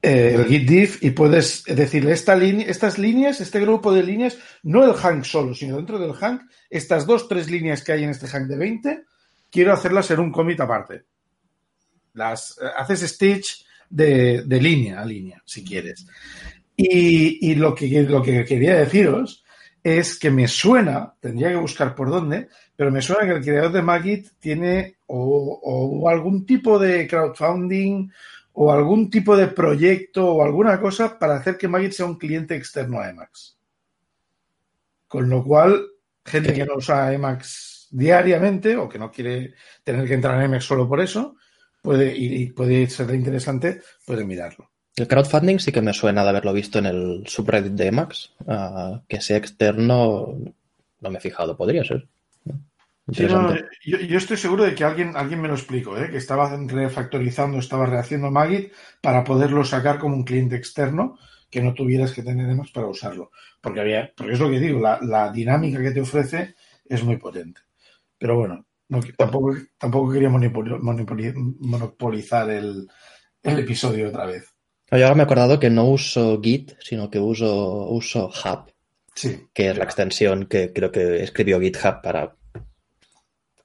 [0.00, 4.84] eh, el Git div, y puedes decirle esta estas líneas, este grupo de líneas, no
[4.84, 8.28] el hank solo, sino dentro del hank, estas dos, tres líneas que hay en este
[8.28, 9.04] hank de 20,
[9.50, 11.04] quiero hacerlas en un commit aparte.
[12.14, 16.06] Las eh, haces stitch de línea a línea, si quieres.
[16.82, 19.44] Y, lo, que, lo, que, quería deciros
[19.82, 23.72] es que me suena, tendría que buscar por dónde, pero me suena que el creador
[23.72, 28.10] de Magit tiene o, o, algún tipo de crowdfunding
[28.54, 32.56] o algún tipo de proyecto o alguna cosa para hacer que Magit sea un cliente
[32.56, 33.58] externo a Emacs.
[35.06, 35.86] Con lo cual,
[36.24, 39.52] gente que no usa Emacs diariamente o que no quiere
[39.84, 41.36] tener que entrar en Emacs solo por eso,
[41.82, 44.70] puede, y, puede ser interesante, puede mirarlo.
[45.00, 48.34] El crowdfunding sí que me suena de haberlo visto en el subreddit de Emacs.
[48.44, 50.36] Uh, que sea externo,
[51.00, 52.06] no me he fijado, podría ser.
[53.10, 56.10] Sí, no, yo, yo, estoy seguro de que alguien, alguien me lo explicó, ¿eh?
[56.10, 61.18] que estaba refactorizando, estaba rehaciendo Magit para poderlo sacar como un cliente externo
[61.50, 63.30] que no tuvieras que tener Emacs para usarlo.
[63.60, 67.16] Porque había, porque es lo que digo, la, la dinámica que te ofrece es muy
[67.16, 67.62] potente.
[68.18, 72.86] Pero bueno, no, tampoco, tampoco quería monopolizar el,
[73.42, 74.44] el episodio otra vez.
[74.90, 78.72] Yo ahora me he acordado que no uso Git, sino que uso, uso Hub,
[79.14, 82.34] sí, que es la extensión que creo que escribió GitHub para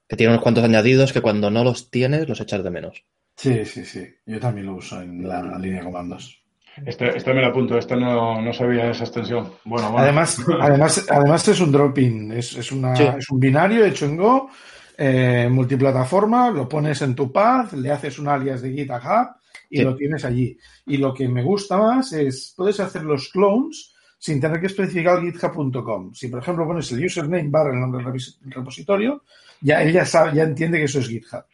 [0.08, 3.04] que tiene unos cuantos añadidos que cuando no los tienes los echas de menos.
[3.36, 4.06] Sí, sí, sí.
[4.24, 6.40] Yo también lo uso en la, la línea de comandos.
[6.84, 9.52] Este, este me lo apunto, este no, no sabía esa extensión.
[9.64, 10.04] Bueno, bueno.
[10.04, 13.04] Además, además, además es un drop-in, es, es, una, sí.
[13.18, 14.50] es un binario hecho en Go,
[14.96, 19.36] eh, multiplataforma, lo pones en tu path, le haces un alias de GitHub
[19.70, 19.84] y sí.
[19.84, 20.56] lo tienes allí.
[20.86, 25.20] Y lo que me gusta más es, puedes hacer los clones sin tener que especificar
[25.20, 26.14] github.com.
[26.14, 29.22] Si, por ejemplo, pones el username barra el nombre del repositorio,
[29.60, 31.44] ya él ya sabe, ya entiende que eso es GitHub.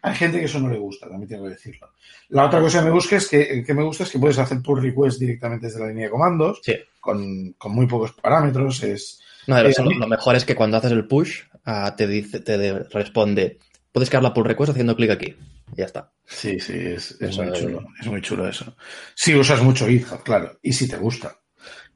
[0.00, 1.90] Hay gente que eso no le gusta, también tengo que decirlo.
[2.28, 4.62] La otra cosa que me gusta es que, que me gusta es que puedes hacer
[4.62, 6.74] pull request directamente desde la línea de comandos, sí.
[7.00, 8.82] con, con, muy pocos parámetros.
[8.84, 12.38] Es, no, es, lo, lo, mejor es que cuando haces el push, uh, te dice,
[12.40, 13.58] te responde,
[13.90, 15.34] puedes crear la pull request haciendo clic aquí.
[15.76, 16.10] Ya está.
[16.24, 17.86] Sí, sí, es, es muy chulo.
[18.00, 18.76] Es muy chulo eso.
[19.14, 20.58] Si usas mucho GitHub, claro.
[20.62, 21.38] Y si te gusta.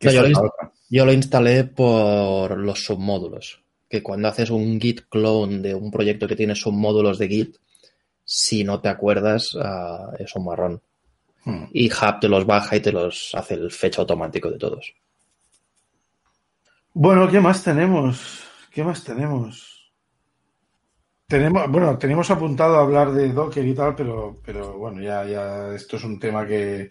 [0.01, 0.53] Yo, lo
[0.89, 3.61] yo, lo instalé por los submódulos.
[3.89, 7.57] Que cuando haces un git clone de un proyecto que tiene submódulos de git,
[8.25, 10.81] si no te acuerdas, uh, es un marrón.
[11.45, 11.65] Hmm.
[11.73, 14.95] Y Hub te los baja y te los hace el fecha automático de todos.
[16.95, 18.45] Bueno, ¿qué más tenemos?
[18.71, 19.72] ¿Qué más tenemos?
[21.33, 25.75] Tenemos, bueno, tenemos apuntado a hablar de Docker y tal, pero, pero bueno, ya, ya
[25.75, 26.91] esto es un tema que,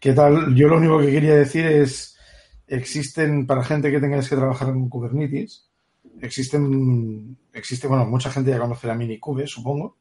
[0.00, 0.56] que tal.
[0.56, 2.18] Yo lo único que quería decir es,
[2.66, 5.70] existen para gente que tengáis que trabajar en Kubernetes,
[6.20, 9.98] existen, existe, bueno, mucha gente ya conoce la Minikube, supongo.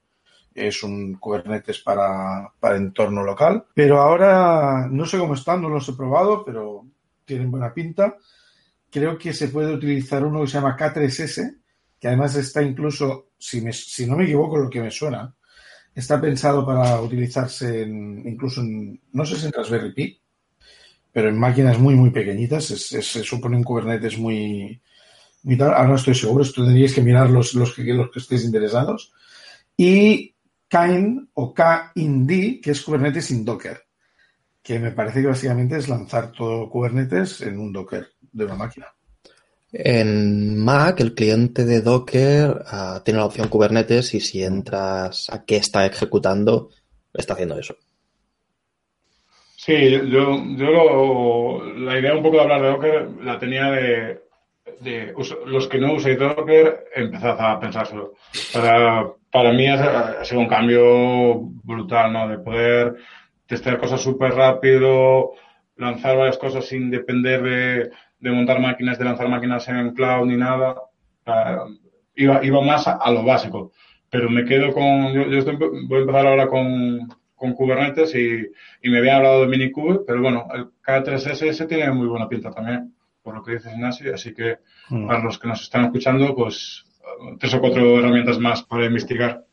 [0.56, 3.66] Es un Kubernetes para, para entorno local.
[3.76, 6.88] Pero ahora no sé cómo están, no los he probado, pero
[7.24, 8.18] tienen buena pinta.
[8.90, 11.65] Creo que se puede utilizar uno que se llama K3S,
[12.06, 13.62] además está incluso, si,
[14.06, 15.34] no me equivoco, lo que me suena,
[15.94, 20.22] está pensado para utilizarse en, incluso en, no sé si en Raspberry Pi,
[21.12, 22.72] pero en máquinas muy, muy pequeñitas.
[22.72, 24.82] Es, se supone un Kubernetes muy,
[25.44, 25.74] muy tal.
[25.74, 29.14] Ahora no estoy seguro, esto tendríais que mirar los, los, que, los que estéis interesados.
[29.78, 30.36] Y
[30.68, 33.82] Kind o KIND, que es Kubernetes sin Docker,
[34.62, 38.88] que me parece que básicamente es lanzar todo Kubernetes en un Docker de una máquina.
[39.72, 45.44] En Mac, el cliente de Docker uh, tiene la opción Kubernetes y si entras a
[45.46, 46.70] qué está ejecutando,
[47.14, 47.76] está haciendo eso.
[49.58, 54.26] Sí, yo, yo lo, la idea un poco de hablar de Docker la tenía de,
[54.82, 55.14] de
[55.46, 58.14] los que no uséis Docker, empezad a pensárselo.
[58.54, 62.28] Para, para mí ha, sido un cambio brutal, ¿no?
[62.28, 62.96] De poder
[63.48, 65.34] testear cosas súper rápido,
[65.78, 67.92] lanzar varias cosas sin depender de,
[68.26, 70.76] de, montar máquinas, de lanzar máquinas en cloud ni nada.
[71.26, 71.76] Uh,
[72.16, 73.72] iba, iba más a, a, lo básico.
[74.10, 78.48] Pero me quedo con, yo, yo estoy, voy a empezar ahora con, con Kubernetes y,
[78.82, 82.94] y, me había hablado de Minikube, pero bueno, el K3SS tiene muy buena pinta también,
[83.22, 84.60] por lo que dices Ignacio, así que
[84.90, 85.08] mm.
[85.08, 86.86] para los que nos están escuchando, pues
[87.40, 89.44] tres o cuatro herramientas más para investigar.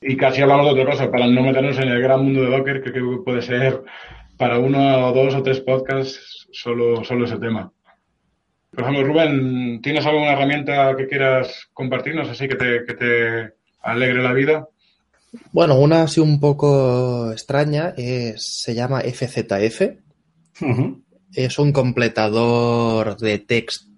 [0.00, 2.82] Y casi hablamos de otra cosa, para no meternos en el gran mundo de Docker,
[2.82, 3.82] que creo que puede ser
[4.36, 7.72] para uno o dos o tres podcasts solo, solo ese tema.
[8.70, 14.22] Por ejemplo, Rubén, ¿tienes alguna herramienta que quieras compartirnos así que te, que te alegre
[14.22, 14.68] la vida?
[15.52, 19.80] Bueno, una así un poco extraña es, se llama FZF.
[20.60, 21.00] Uh -huh.
[21.32, 23.88] Es un completador de texto.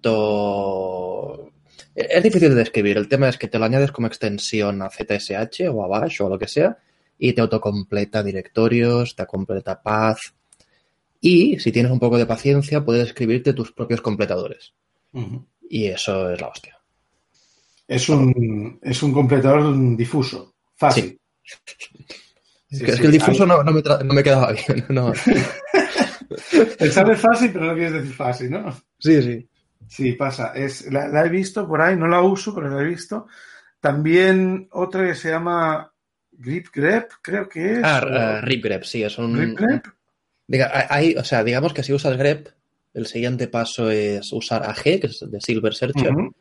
[1.95, 2.97] Es difícil de describir.
[2.97, 6.27] El tema es que te lo añades como extensión a ZSH o a Bash o
[6.27, 6.77] a lo que sea
[7.17, 10.19] y te autocompleta directorios, te completa path.
[11.19, 14.73] Y si tienes un poco de paciencia, puedes escribirte tus propios completadores.
[15.13, 15.45] Uh -huh.
[15.69, 16.77] Y eso es la hostia.
[17.87, 21.19] Es un, es un completador difuso, fácil.
[21.43, 21.57] Sí.
[22.69, 24.85] Sí, es que el difuso no, no, me no, me quedaba bien.
[24.89, 25.13] No.
[26.79, 28.73] el sabe fácil, pero no quieres decir fácil, ¿no?
[28.99, 29.49] Sí, sí.
[29.87, 30.51] Sí, pasa.
[30.53, 33.27] Es, la, la, he visto por ahí, no la uso, pero la he visto.
[33.79, 35.93] También otra que se llama
[36.37, 37.81] Grip Grep, creo que es.
[37.83, 39.33] Ah, uh, Rip Grep, sí, es un.
[39.33, 39.85] Grip Grep.
[40.47, 42.47] Diga, hay, o sea, digamos que si usas Grep,
[42.93, 46.33] el siguiente paso es usar AG, que es de Silver Searcher, uh -huh.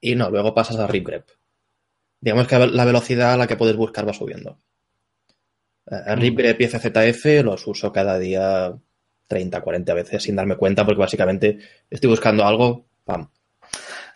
[0.00, 1.30] y no, luego pasas a Rip Grep
[2.20, 4.58] digamos que la velocidad a la que puedes buscar va subiendo.
[5.86, 8.72] Uh, RipGrep y FZF los uso cada día
[9.26, 13.28] 30, 40 veces sin darme cuenta porque básicamente estoy buscando algo, pam.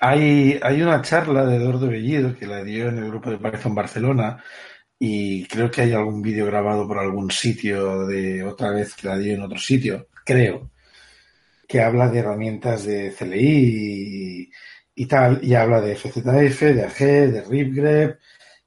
[0.01, 3.75] Hay, hay una charla de Eduardo Bellido que la dio en el grupo de Python
[3.75, 4.43] Barcelona
[5.07, 9.19] y creo que hay algún vídeo grabado por algún sitio de otra vez que la
[9.19, 10.71] dio en otro sitio, creo,
[11.69, 14.51] que habla de herramientas de CLI
[14.95, 18.19] y, tal, y habla de FZF, de AG, de RipGrep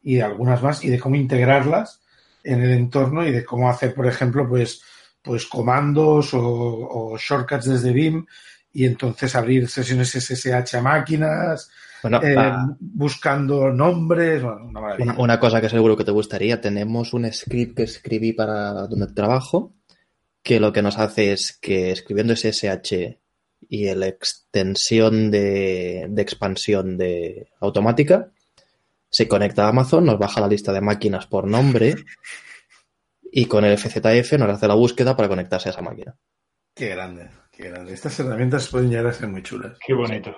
[0.03, 2.01] y de algunas más, y de cómo integrarlas
[2.43, 4.83] en el entorno y de cómo hacer, por ejemplo, pues,
[5.23, 8.27] pues comandos o, o shortcuts desde Vim
[8.71, 11.71] y entonces abrir sesiones SSH a máquinas,
[12.09, 14.43] bueno, eh, buscando nombres.
[14.43, 18.33] Bueno, una, una, una, cosa que seguro que te gustaría, tenemos un script que escribí
[18.33, 19.73] para donde trabajo,
[20.43, 23.19] que lo que nos hace es que escribiendo SSH
[23.69, 28.31] y la extensión de, de, expansión de automática
[29.09, 31.95] se conecta a Amazon, nos baja la lista de máquinas por nombre
[33.31, 36.15] y con el FZF nos hace la búsqueda para conectarse a esa máquina.
[36.73, 37.93] Qué grande, qué grande.
[37.93, 39.77] Estas herramientas pueden llegar a ser muy chulas.
[39.85, 40.35] Qué bonito.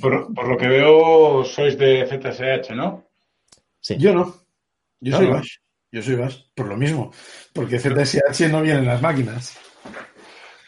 [0.00, 3.04] Por, por lo que veo, sois de ZSH, ¿no?
[3.80, 3.96] Sí.
[3.98, 4.34] Yo no.
[5.00, 5.32] Yo no, soy no.
[5.34, 5.56] Bash.
[5.92, 7.12] Yo soy Bash, por lo mismo.
[7.52, 9.58] Porque ZSH no viene en las máquinas.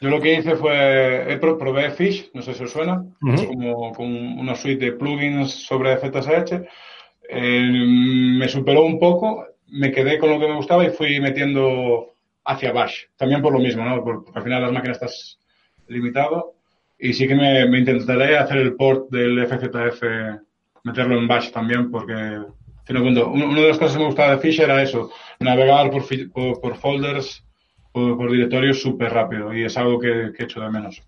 [0.01, 3.35] Yo lo que hice fue, probé Fish, no sé si os suena, uh -huh.
[3.35, 6.63] es como, como, una suite de plugins sobre ZSH.
[7.29, 7.69] Eh,
[8.39, 12.15] me superó un poco, me quedé con lo que me gustaba y fui metiendo
[12.45, 13.07] hacia Bash.
[13.17, 14.03] También por lo mismo, ¿no?
[14.05, 15.39] Porque al final las máquinas estás
[15.89, 16.55] limitado.
[16.99, 20.03] Y sí que me, me intentaré hacer el port del FZF,
[20.85, 24.83] meterlo en Bash también, porque, una de las cosas que me gustaba de Fish era
[24.83, 27.45] eso, navegar por, por, por folders
[27.93, 31.03] por, por directorio súper rápido y es algo que, que echo de menos.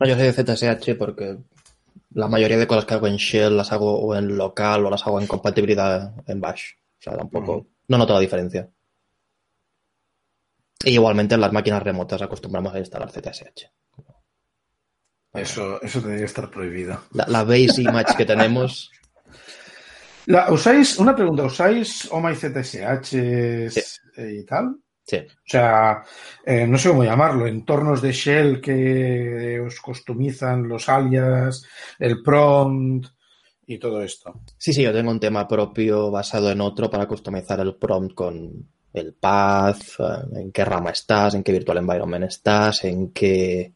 [0.00, 1.38] No, yo soy de ZSH porque
[2.14, 5.06] la mayoría de cosas que hago en Shell las hago o en local o las
[5.06, 6.72] hago en compatibilidad en Bash.
[6.74, 7.56] O sea, tampoco.
[7.56, 7.66] Uh -huh.
[7.88, 8.68] No noto la diferencia.
[10.84, 13.70] Y igualmente en las máquinas remotas acostumbramos a instalar ZSH.
[15.32, 17.02] Eso, eso debería estar prohibido.
[17.12, 18.90] La, la base image que tenemos.
[20.26, 23.14] La, ¿Usáis, una pregunta, ¿usáis OMA y ZSH
[24.18, 24.76] y tal?
[25.08, 25.16] Sí.
[25.16, 26.02] O sea,
[26.44, 31.64] eh, no sé cómo llamarlo, entornos de shell que os customizan los alias,
[31.98, 33.08] el prompt
[33.66, 34.42] y todo esto.
[34.58, 38.68] Sí, sí, yo tengo un tema propio basado en otro para customizar el prompt con
[38.92, 43.72] el path, eh, en qué rama estás, en qué virtual environment estás, en qué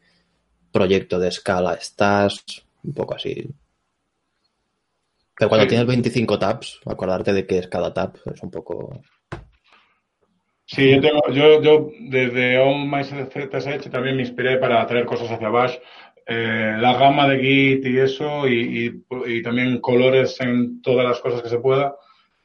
[0.73, 2.43] proyecto de escala estás,
[2.83, 3.47] un poco así.
[5.37, 5.69] Pero cuando Sí.
[5.69, 9.01] tienes 25 tabs, acordarte de qué es cada tab es un poco...
[10.65, 15.75] Sí, yo, tengo, yo, yo desde OnMyZSH también me inspiré para traer cosas hacia Bash.
[16.25, 21.19] Eh, la gama de Git y eso, y, y- y también colores en todas las
[21.19, 21.95] cosas que se pueda,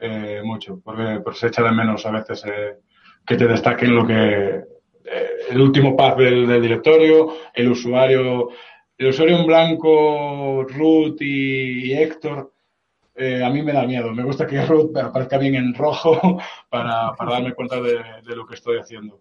[0.00, 2.78] eh, mucho, porque pues, se echa de menos a veces eh,
[3.24, 4.62] que te destaquen lo que
[5.50, 8.50] el último path del, directorio, el usuario,
[8.96, 12.52] el usuario en blanco, root y, Héctor.
[13.14, 14.12] eh, a mí me da miedo.
[14.12, 16.38] Me gusta que root aparezca bien en rojo
[16.70, 19.20] para, para darme cuenta de, de lo que estoy haciendo.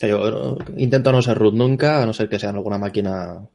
[0.00, 3.48] Yo intento no ser root nunca, a no ser que sea en alguna máquina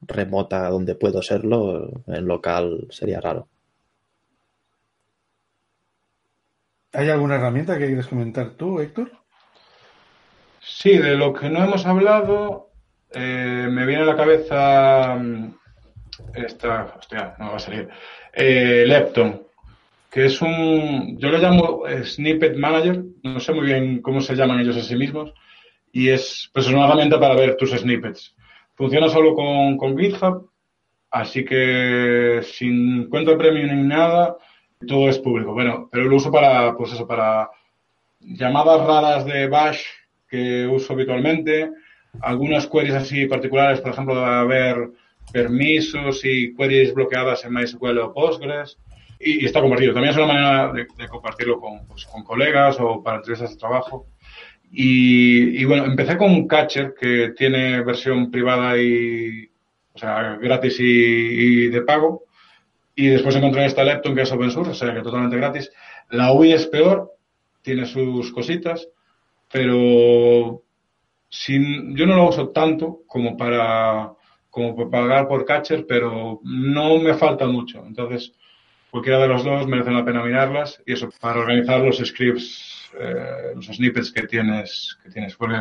[0.00, 3.48] remota donde puedo serlo, en local sería raro.
[6.92, 9.12] ¿Hay alguna herramienta que quieres comentar tú, Héctor?
[10.60, 12.70] Sí, de lo que no hemos hablado,
[13.12, 15.54] eh, me viene a la cabeza mm,
[16.34, 17.88] esta, hostia, no va a salir,
[18.32, 19.42] eh, Lepton,
[20.10, 24.34] que es un, yo lo llamo eh, Snippet Manager, no sé muy bien cómo se
[24.34, 25.32] llaman ellos a sí mismos,
[25.92, 28.34] y es pues, una herramienta para ver tus snippets.
[28.74, 30.50] Funciona solo con, con GitHub,
[31.10, 34.36] así que sin cuenta premium ni nada,
[34.86, 35.52] todo es público.
[35.52, 37.50] Bueno, pero lo uso para, pues eso, para
[38.20, 39.82] llamadas raras de Bash
[40.28, 41.70] que uso habitualmente,
[42.20, 44.90] algunas queries así particulares, por ejemplo, de haber
[45.32, 48.78] permisos y queries bloqueadas en MySQL o Postgres,
[49.18, 49.92] y, está compartido.
[49.92, 54.06] También es una manera de, compartirlo con, pues, con colegas o para entrevistas de trabajo.
[54.70, 59.50] Y, y, bueno, empecé con Catcher que tiene versión privada y,
[59.92, 62.24] o sea, gratis y de pago.
[62.94, 65.70] Y después encontré esta Lepton que es open source, o sea, que totalmente gratis.
[66.10, 67.12] La UI es peor,
[67.62, 68.88] tiene sus cositas,
[69.50, 70.62] pero
[71.28, 74.12] sin, yo no lo uso tanto como para,
[74.50, 77.84] como para pagar por Catcher, pero no me falta mucho.
[77.86, 78.32] Entonces,
[78.90, 83.52] cualquiera de los dos merece la pena mirarlas y eso, para organizar los scripts, eh,
[83.54, 85.36] los snippets que tienes, que tienes.
[85.36, 85.56] Porque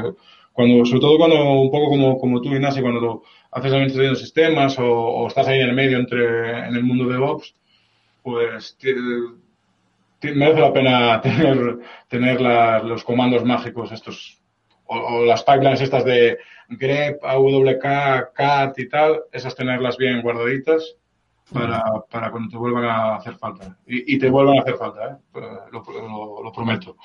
[0.51, 4.19] cuando, sobre todo cuando, un poco como, como tú, Ignacio, cuando lo haces administración de
[4.19, 7.55] sistemas o, o, estás ahí en el medio entre, en el mundo de DevOps,
[8.23, 8.77] pues
[10.21, 14.41] merece la pena tener, tener la, los comandos mágicos estos
[14.85, 16.37] o, o, las pipelines estas de
[16.69, 20.95] grep, awk, cat y tal, esas tenerlas bien guardaditas
[21.51, 23.77] para, para cuando te vuelvan a hacer falta.
[23.87, 25.39] Y, y te vuelvan a hacer falta, ¿eh?
[25.71, 26.95] lo, lo, lo, prometo.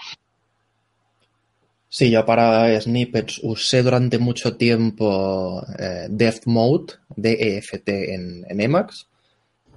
[1.97, 9.07] Sí, yo para snippets usé durante mucho tiempo eh, Deft Mode, DEFT en, en Emacs,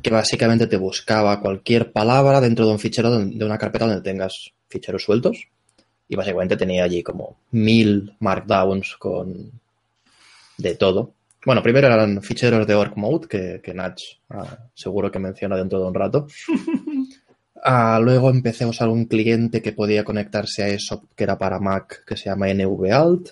[0.01, 4.51] que básicamente te buscaba cualquier palabra dentro de un fichero de una carpeta donde tengas
[4.67, 5.47] ficheros sueltos.
[6.09, 9.51] Y básicamente tenía allí como mil markdowns con
[10.57, 11.13] de todo.
[11.45, 14.01] Bueno, primero eran ficheros de org mode, que, que Nach
[14.31, 16.25] ah, seguro que menciona dentro de un rato.
[17.63, 21.59] ah, luego empecé a usar un cliente que podía conectarse a eso, que era para
[21.59, 23.29] Mac, que se llama NVAlt.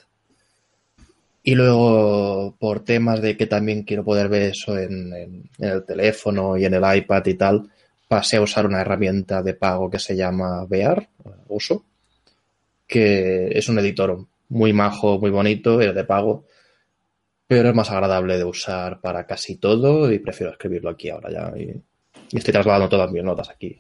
[1.44, 6.66] Y luego, por temas de que también quiero poder ver eso en, el teléfono y
[6.66, 7.70] en el iPad y tal,
[8.08, 11.08] pasé a usar una herramienta de pago que se llama Bear,
[11.48, 11.86] uso,
[12.88, 16.46] que es un editor muy majo, muy bonito, es de pago,
[17.48, 21.54] pero es más agradable de usar para casi todo y prefiero escribirlo aquí ahora ya.
[21.58, 21.80] Y,
[22.32, 23.80] y estoy trasladando todas mis notas aquí,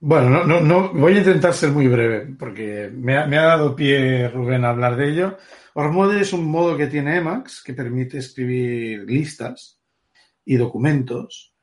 [0.00, 3.44] Bueno, no, no, no, voy a intentar ser muy breve porque me ha, me ha
[3.44, 5.38] dado pie Rubén a hablar de ello.
[5.72, 9.80] Ormode es un modo que tiene Emacs que permite escribir listas
[10.44, 11.54] y documentos.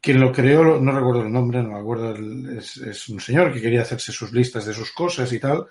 [0.00, 2.16] Quien lo creó, no recuerdo el nombre, no me acuerdo,
[2.58, 5.66] es un señor que quería hacerse sus listas de sus cosas y tal.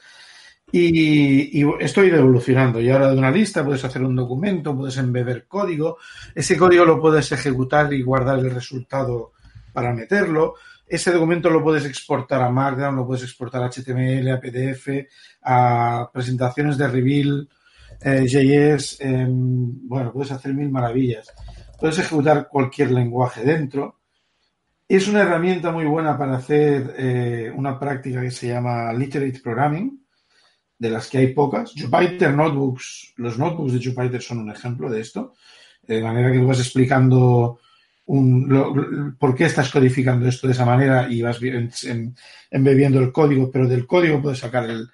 [0.78, 2.82] Y, y, evolucionando.
[2.82, 6.00] Y ahora de una lista puedes hacer un documento, puedes embeber código.
[6.36, 9.32] Ese código lo puedes ejecutar y guardar el resultado
[9.72, 10.56] para meterlo.
[10.86, 14.90] Ese documento lo puedes exportar a Markdown, lo puedes exportar a HTML, a PDF,
[15.44, 17.50] a presentaciones de Reveal,
[18.02, 18.98] eh, JS.
[19.00, 21.34] Eh, bueno, puedes hacer mil maravillas.
[21.80, 24.02] Puedes ejecutar cualquier lenguaje dentro.
[24.90, 30.05] Es una herramienta muy buena para hacer eh, una práctica que se llama Literate Programming
[30.78, 31.74] de las que hay pocas.
[31.76, 35.34] Jupyter Notebooks, los notebooks de Jupyter son un ejemplo de esto,
[35.84, 37.60] de manera que tú vas explicando
[38.08, 41.40] un, por qué estás codificando esto de esa manera y vas
[42.52, 44.88] embebiendo el código, pero del código puedes sacar el,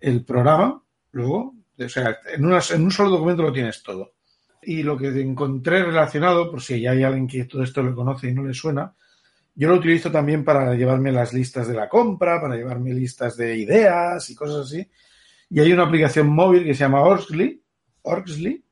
[0.00, 0.82] el programa
[1.12, 1.54] luego.
[1.78, 4.14] O sea, en, en un solo documento lo tienes todo.
[4.62, 8.34] Y lo que encontré relacionado, por si hay alguien que todo esto lo conoce y
[8.34, 8.92] no le suena,
[9.54, 13.56] yo lo utilizo también para llevarme las listas de la compra, para llevarme listas de
[13.56, 14.86] ideas y cosas así.
[15.50, 17.62] Y hay una aplicación móvil que se llama Orxly,
[18.02, 18.64] Orxly,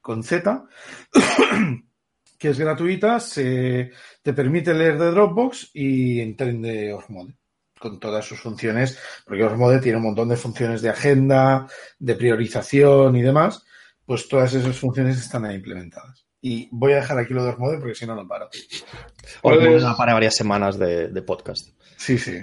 [0.00, 0.66] con Z,
[2.38, 3.90] que es gratuita, se,
[4.22, 7.34] te permite leer de Dropbox y entren de Ormode
[7.78, 11.66] con todas sus funciones, porque Ormode tiene un montón de funciones de agenda,
[11.98, 13.62] de priorización y demás,
[14.06, 16.26] pues todas esas funciones están ahí implementadas.
[16.40, 18.48] Y voy a dejar aquí lo de Ormode porque si no, no paro.
[19.42, 19.84] Puedes...
[19.96, 21.68] para varias semanas de, de, podcast.
[21.96, 22.38] Sí, sí.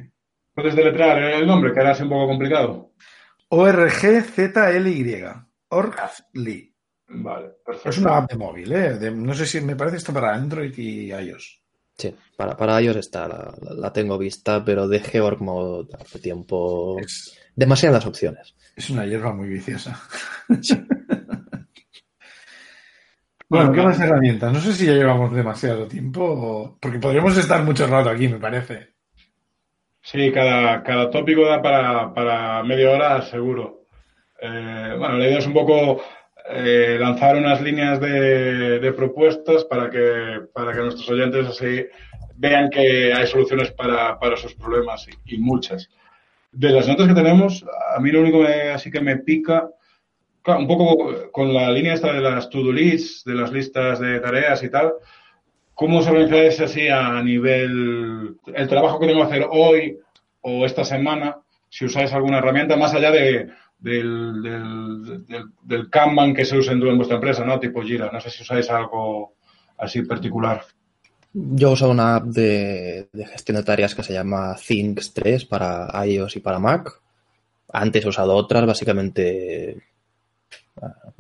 [0.54, 2.92] ¿Puedes deletrear el nombre, que ahora es un poco complicado?
[3.54, 5.26] O-R-G-Z-L-Y.
[5.70, 6.74] Orgly.
[7.08, 7.90] Vale, perfecto.
[7.90, 8.98] Es una app de móvil, ¿eh?
[8.98, 11.62] De, no sé si me parece que está para Android y iOS.
[11.98, 16.98] Sí, para, para iOS está, la, la, tengo vista, pero de Georg Mode hace tiempo.
[17.00, 18.56] Es, demasiadas opciones.
[18.76, 20.00] Es una hierba muy viciosa.
[20.62, 20.76] Sí.
[23.50, 24.54] bueno, ¿qué más herramientas?
[24.54, 26.78] No sé si ya llevamos demasiado tiempo, o...
[26.80, 28.91] porque podríamos estar mucho rato aquí, me parece.
[30.04, 33.86] Sí, cada, cada tópico da para, para media hora, seguro.
[34.42, 36.02] Eh, bueno, la idea es un poco
[36.50, 41.86] eh, lanzar unas líneas de, de, propuestas para que, para que nuestros oyentes así
[42.36, 45.90] vean que hay soluciones para, para sus problemas y, muchas.
[46.52, 47.64] De las notas que tenemos,
[47.96, 49.70] a mí lo único que así que me pica,
[50.48, 54.64] un poco con la línea esta de las to-do lists, de las listas de tareas
[54.64, 54.94] y tal,
[55.82, 59.98] ¿cómo os organizáis así a nivel, el trabajo que tengo que hacer hoy
[60.42, 61.38] o esta semana?
[61.70, 64.44] Si usáis alguna herramienta más allá de, del,
[65.64, 67.60] del, Kanban que se usa en vuestra empresa, ¿no?
[67.60, 68.12] Tipo Jira.
[68.14, 69.34] No sé si usáis algo
[69.80, 70.62] así particular.
[71.34, 76.06] Yo uso una app de, de gestión de tareas que se llama Things 3 para
[76.06, 76.92] iOS y para Mac.
[77.74, 79.82] Antes he usado otras, básicamente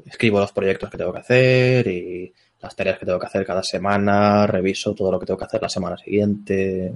[0.05, 2.31] escribo los proyectos que tengo que hacer y
[2.61, 5.61] las tareas que tengo que hacer cada semana, reviso todo lo que tengo que hacer
[5.61, 6.93] la semana siguiente.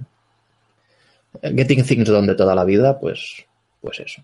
[1.41, 3.45] Getting Things donde toda la vida, pues,
[3.81, 4.21] pues eso.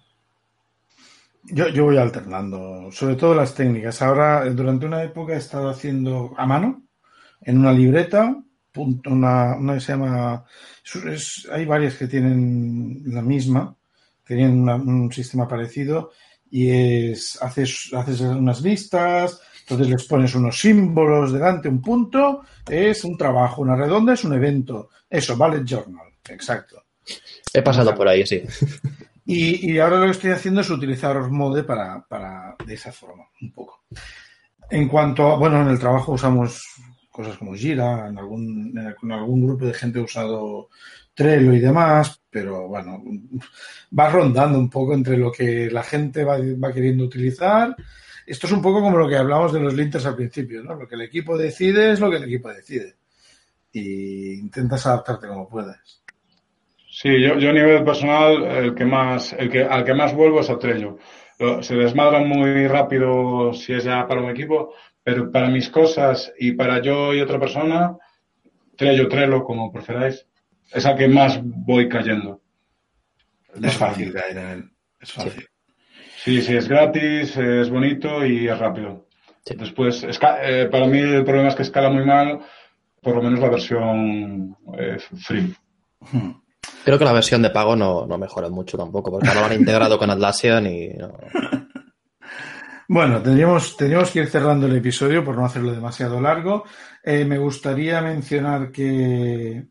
[1.43, 4.01] Yo, yo voy alternando, sobre todo las técnicas.
[4.01, 6.83] Ahora, durante una época he estado haciendo a mano,
[7.41, 8.35] en una libreta,
[8.75, 10.45] una, una que se llama.
[11.51, 13.75] Hay varias que tienen la misma,
[14.23, 16.11] tienen una, un sistema parecido,
[16.51, 17.41] y es.
[17.41, 23.61] Haces, haces unas listas, entonces les pones unos símbolos delante, un punto, es un trabajo,
[23.61, 24.89] una redonda es un evento.
[25.09, 26.83] Eso, Ballet Journal, exacto.
[27.53, 28.43] He pasado por ahí, sí.
[29.25, 33.25] Y, y, ahora lo que estoy haciendo es utilizar Osmode para, para de esa forma,
[33.39, 33.83] un poco.
[34.69, 36.63] En cuanto a, bueno, en el trabajo usamos
[37.11, 40.69] cosas como Jira, en algún, en algún grupo de gente ha usado
[41.13, 43.03] Trello y demás, pero bueno,
[43.97, 47.75] va rondando un poco entre lo que la gente va, va queriendo utilizar.
[48.31, 50.75] Esto es un poco como lo que hablamos de los linters al principio, ¿no?
[50.75, 52.95] Lo que el equipo decide es lo que el equipo decide.
[53.73, 56.01] Y intentas adaptarte como puedes.
[56.89, 60.39] Sí, yo, yo a nivel personal, el que más, el que, al que más vuelvo
[60.39, 60.97] es a Trello.
[61.59, 66.53] Se desmadran muy rápido si es ya para un equipo, pero para mis cosas y
[66.53, 67.97] para yo y otra persona,
[68.77, 70.25] Trello, Trello, como preferáis,
[70.71, 72.41] es al que más voy cayendo.
[73.61, 74.71] Es fácil caer en él.
[75.01, 75.33] Es fácil.
[75.33, 75.47] Sí,
[76.23, 79.07] sí, es gratis, es bonito y es rápido.
[79.43, 79.55] Sí.
[79.55, 82.39] Después, eh, para mí el problema es que escala muy mal,
[83.01, 85.53] por lo menos la versión eh, free.
[86.11, 86.31] Hmm.
[86.83, 89.53] Creo que la versión de pago no, no mejora mucho tampoco, porque no lo han
[89.53, 91.11] integrado con Atlassian y no...
[92.93, 96.65] Bueno, tendríamos, tendríamos que ir cerrando el episodio por no hacerlo demasiado largo.
[97.01, 99.67] Eh, me gustaría mencionar que,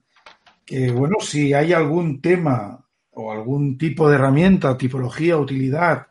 [0.64, 6.06] que, bueno, si hay algún tema o algún tipo de herramienta, tipología, utilidad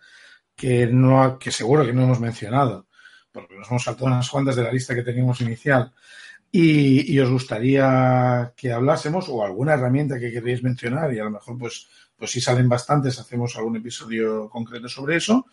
[0.60, 2.88] que, no, que seguro que no hemos mencionado,
[3.32, 5.93] porque nos hemos saltado unas cuantas de la lista que teníamos inicial,
[6.51, 11.30] y, y, os gustaría que hablásemos o alguna herramienta que queréis mencionar y a lo
[11.30, 11.88] mejor pues,
[12.18, 15.45] pues si salen bastantes hacemos algún episodio concreto sobre eso.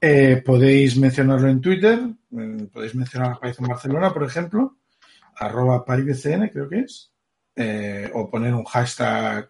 [0.00, 1.98] Eh, podéis mencionarlo en Twitter,
[2.38, 4.76] eh, podéis mencionar a Python Barcelona, por ejemplo,
[5.34, 7.10] arroba PyBCN creo que es,
[7.56, 9.48] eh, o poner un hashtag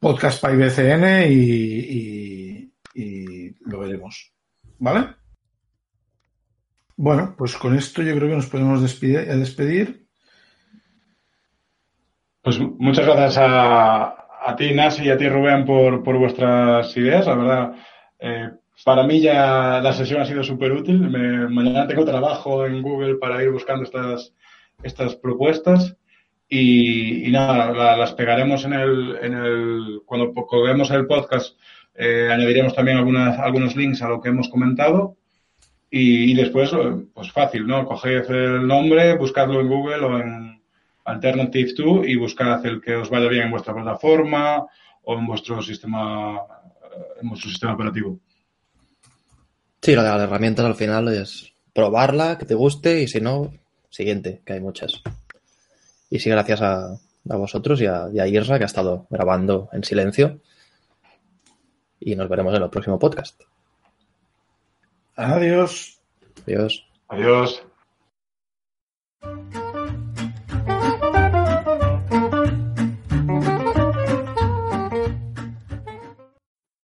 [0.00, 2.63] podcast PyBCN y, y,
[2.94, 4.32] y lo veremos.
[4.78, 5.08] ¿Vale?
[6.96, 10.06] Bueno, pues con esto yo creo que nos podemos despedir.
[12.42, 17.26] Pues muchas gracias a, a ti, Nasi, y a ti, Rubén, por, por vuestras ideas.
[17.26, 17.74] La verdad,
[18.20, 18.50] Eh,
[18.84, 20.98] para mí ya la sesión ha sido súper útil.
[21.50, 24.32] mañana tengo trabajo en Google para ir buscando estas,
[24.82, 25.96] estas propuestas
[26.48, 31.58] y, nada, las pegaremos en el, en el cuando colguemos el podcast,
[31.94, 35.16] eh, añadiremos también algunas, algunos links a lo que hemos comentado
[35.90, 36.72] y, después,
[37.12, 37.86] pues fácil, ¿no?
[37.86, 40.60] Coged el nombre, buscadlo en Google o en
[41.04, 44.66] Alternative 2 y buscad el que os vaya bien en vuestra plataforma
[45.04, 46.40] o en vuestro sistema,
[47.22, 48.18] en vuestro sistema operativo.
[49.80, 53.52] Sí, lo de las herramientas al final es probarla, que te guste y si no,
[53.88, 55.00] siguiente, que hay muchas.
[56.10, 59.84] Y sí, gracias a, vosotros y a, y a, Irra, que ha estado grabando en
[59.84, 60.40] silencio.
[62.04, 63.40] Y nos veremos en el próximo podcast.
[65.16, 65.98] Adiós.
[66.46, 66.86] Adiós.
[67.08, 67.64] Adiós.